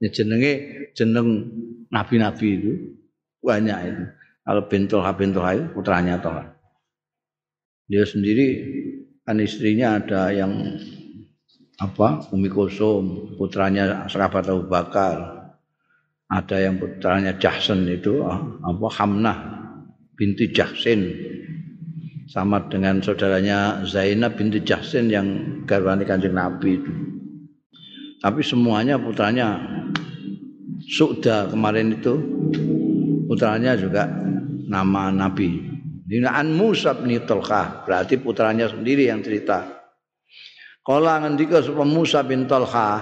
Jenenge 0.02 0.54
jeneng 0.98 1.46
nabi-nabi 1.94 2.48
itu 2.58 2.74
banyak 3.46 3.80
itu. 3.86 4.06
Kalau 4.46 4.64
bin 4.70 4.86
Tolha 4.86 5.12
bin 5.18 5.34
Tolha 5.34 5.58
itu 5.58 5.66
putranya 5.74 6.22
Tolha. 6.22 6.55
Dia 7.86 8.02
sendiri 8.02 8.48
kan 9.22 9.38
istrinya 9.38 10.02
ada 10.02 10.34
yang 10.34 10.52
apa 11.78 12.26
Umi 12.34 12.50
Kusum, 12.50 13.36
putranya 13.38 14.10
Sahabat 14.10 14.50
Abu 14.50 14.66
Bakar. 14.66 15.46
Ada 16.26 16.66
yang 16.66 16.82
putranya 16.82 17.38
Jahsen 17.38 17.86
itu 17.86 18.26
apa 18.26 18.88
Hamnah 18.98 19.38
binti 20.18 20.50
Jahsin 20.50 21.14
sama 22.26 22.66
dengan 22.66 22.98
saudaranya 23.06 23.86
Zainab 23.86 24.34
binti 24.34 24.66
Jahsin 24.66 25.14
yang 25.14 25.28
garwani 25.70 26.02
kanjeng 26.10 26.34
Nabi 26.34 26.82
itu. 26.82 26.94
Tapi 28.18 28.42
semuanya 28.42 28.98
putranya 28.98 29.62
Suda 30.82 31.46
kemarin 31.54 32.02
itu 32.02 32.14
putranya 33.30 33.78
juga 33.78 34.10
nama 34.66 35.14
Nabi. 35.14 35.75
Dinaan 36.06 36.54
Musa 36.54 36.94
bin 36.94 37.18
Talha, 37.26 37.82
berarti 37.82 38.22
putranya 38.22 38.70
sendiri 38.70 39.10
yang 39.10 39.26
cerita. 39.26 39.66
Kala 40.86 41.26
ngendika 41.26 41.66
sapa 41.66 41.82
Musa 41.82 42.22
bin 42.22 42.46
Talha, 42.46 43.02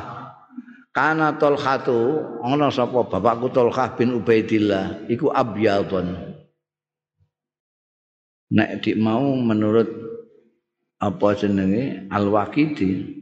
kana 0.96 1.36
Talha 1.36 1.84
tu 1.84 2.00
ana 2.40 2.72
sapa 2.72 3.04
bapakku 3.04 3.52
Talha 3.52 3.92
bin 4.00 4.16
Ubaidillah 4.16 5.12
iku 5.12 5.36
abyadun. 5.36 6.16
Nek 8.56 8.80
dik 8.80 8.96
mau 8.96 9.36
menurut 9.36 9.92
apa 11.04 11.36
jenenge 11.36 12.08
Al-Waqidi 12.08 13.20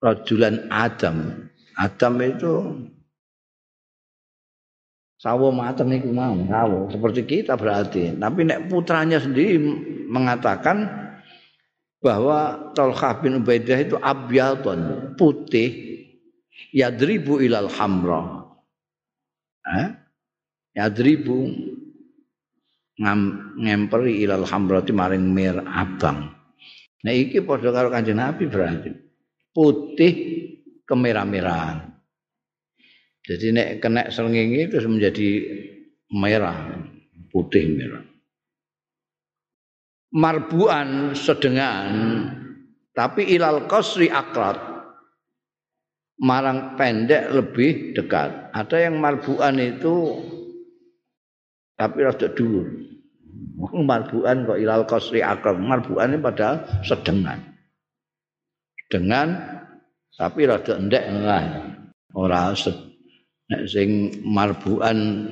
rajulan 0.00 0.64
Adam. 0.72 1.44
Adam 1.76 2.14
itu 2.24 2.52
sawo 5.24 5.48
matem 5.48 5.88
niku 5.88 6.12
mau 6.12 6.36
sawo 6.44 6.92
seperti 6.92 7.24
kita 7.24 7.56
berarti 7.56 8.12
tapi 8.20 8.44
nek 8.44 8.68
putranya 8.68 9.16
sendiri 9.16 9.56
mengatakan 10.04 10.84
bahwa 12.04 12.68
Talha 12.76 13.16
bin 13.24 13.40
Ubaidah 13.40 13.78
itu 13.80 13.96
abyadun 13.96 15.16
putih 15.16 16.04
yadribu 16.76 17.40
ilal 17.40 17.72
hamra 17.72 18.44
eh? 19.72 19.88
yadribu 20.76 21.48
ngam, 23.00 23.20
ngemperi 23.56 24.20
ilal 24.20 24.44
hamra 24.44 24.84
maring 24.84 25.24
mir 25.32 25.56
abang 25.64 26.44
Nah 27.04 27.12
iki 27.12 27.44
padha 27.44 27.68
karo 27.68 27.92
Kanjeng 27.92 28.16
Nabi 28.16 28.48
berarti. 28.48 28.90
Putih 29.52 30.12
kemerah-merahan. 30.88 31.93
Jadi 33.24 33.56
nek 33.56 33.68
kena 33.80 34.12
srengenge 34.12 34.68
terus 34.68 34.84
menjadi 34.84 35.28
merah, 36.12 36.76
putih 37.32 37.72
merah. 37.72 38.04
Marbuan 40.14 41.16
sedengan 41.16 41.90
tapi 42.94 43.26
ilal 43.34 43.66
qasri 43.66 44.12
akrat 44.12 44.60
marang 46.20 46.76
pendek 46.78 47.32
lebih 47.32 47.96
dekat. 47.96 48.54
Ada 48.54 48.86
yang 48.86 49.00
marbuan 49.00 49.58
itu 49.58 50.20
tapi 51.74 52.06
rada 52.06 52.28
dhuwur. 52.30 52.68
Marbuan 53.72 54.46
kok 54.46 54.60
ilal 54.60 54.84
qasri 54.86 55.24
akrat. 55.24 55.58
Ini 55.58 56.16
padahal 56.20 56.84
sedengan. 56.86 57.40
Dengan 58.86 59.32
tapi 60.14 60.46
rada 60.46 60.78
endek. 60.78 61.04
Ora 62.14 62.54
nek 63.50 63.62
sing 63.68 64.20
marbuan 64.24 65.28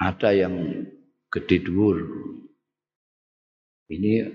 ada 0.00 0.30
yang 0.34 0.86
gede 1.30 1.62
dhuwur. 1.62 1.98
Ini 3.92 4.26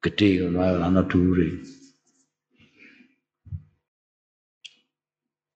gede 0.00 0.48
ana 0.48 1.04
dhuwure. 1.04 1.62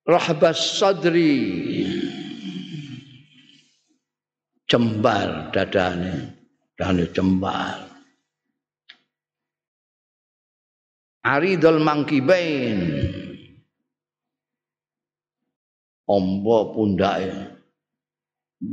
Rahbas 0.07 0.79
sadri 0.79 1.35
cembar 4.70 5.51
dadane, 5.51 6.31
dadane 6.79 7.05
cembar. 7.11 7.91
Aridul 11.27 11.83
mangkibain 11.83 12.79
ombo 16.07 16.72
pundaknya 16.74 17.57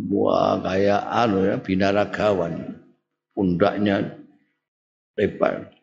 wah 0.09 0.61
kayak 0.63 1.03
anu 1.11 1.43
ya 1.43 1.55
binaragawan. 1.59 2.53
Pundaknya 3.33 4.13
lebar. 5.17 5.73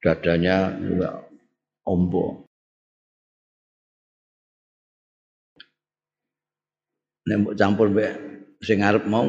Dadanya 0.00 0.76
juga 0.80 1.24
ombo 1.88 2.44
nembok 7.28 7.54
campur 7.54 7.88
be 7.92 8.06
sing 8.64 8.82
arep 8.82 9.04
mau 9.06 9.28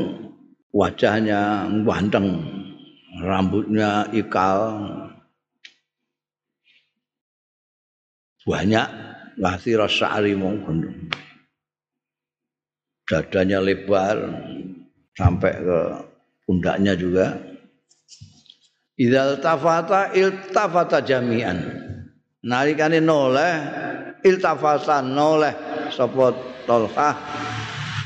wajahnya 0.73 1.69
ganteng 1.83 2.27
rambutnya 3.21 4.07
ikal. 4.15 4.59
Banyak 8.41 9.10
Wasi 9.41 9.73
rasa'ari 9.73 10.37
mungkin. 10.37 11.09
Dadanya 13.09 13.57
lebar 13.57 14.21
sampai 15.17 15.53
ke 15.57 15.79
pundaknya 16.45 16.93
juga. 16.93 17.41
Idzal 19.01 19.41
tafata 19.41 20.13
iltafata 20.13 21.01
jami'an. 21.01 21.57
Nalikane 22.45 23.01
noleh 23.01 23.53
iltafata 24.21 25.01
noleh 25.01 25.57
sapa 25.89 26.37
Talha. 26.69 27.09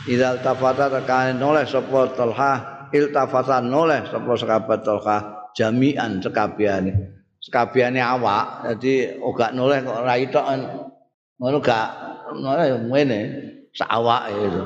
Idzal 0.08 0.40
tafata 0.40 0.88
tekane 0.88 1.36
noleh 1.36 1.68
sapa 1.68 2.16
Talha 2.16 2.52
iltafata 2.96 3.60
noleh 3.60 4.08
sapa 4.08 4.32
sahabat 4.40 4.80
Talha 4.88 5.52
jami'an 5.52 6.24
sekabehane. 6.24 7.12
Sekabehane 7.44 8.00
awak. 8.00 8.72
Jadi 8.72 9.20
ora 9.20 9.52
noleh 9.52 9.84
kok 9.84 10.00
itok 10.00 10.48
ngono 11.36 11.58
gak 11.60 11.88
ngono 12.32 12.62
ya 12.64 12.78
ngene 12.80 13.20
sak 13.76 13.90
awake 13.92 14.32
itu. 14.40 14.64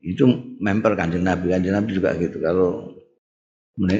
Itu 0.00 0.24
member 0.56 0.96
Kanjeng 0.96 1.24
Nabi. 1.24 1.52
Kanjeng 1.52 1.76
Nabi 1.76 1.90
juga 1.92 2.16
gitu. 2.16 2.40
Kalau 2.40 2.96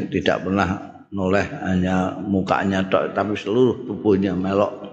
tidak 0.08 0.44
pernah 0.44 0.68
noleh 1.12 1.46
hanya 1.66 2.16
mukanya 2.22 2.86
tok 2.88 3.12
tapi 3.12 3.36
seluruh 3.36 3.84
tubuhnya 3.84 4.32
melok. 4.32 4.88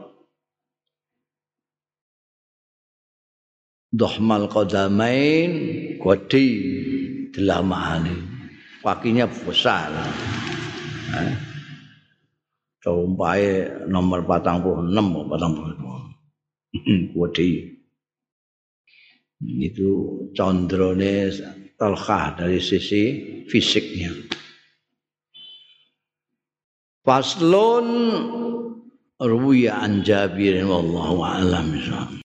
Dohmal 3.88 4.52
qadamain 4.52 5.52
gede 5.96 6.48
delamane. 7.32 8.36
Kakinya 8.84 9.28
besar. 9.28 9.92
Eh? 11.12 11.47
Sumpahe 12.88 13.84
nomor 13.92 14.24
46 14.24 14.88
42. 15.28 17.12
Kuwedi. 17.12 17.50
Itu 19.44 19.92
condrone 20.32 21.30
Talha 21.78 22.34
dari 22.34 22.58
sisi 22.64 23.04
fisiknya. 23.46 24.10
Faslun 27.04 27.88
ruwiya 29.20 29.84
an 29.84 30.02
Jabir 30.02 30.64
wallahu 30.66 31.22
a'lam 31.22 31.70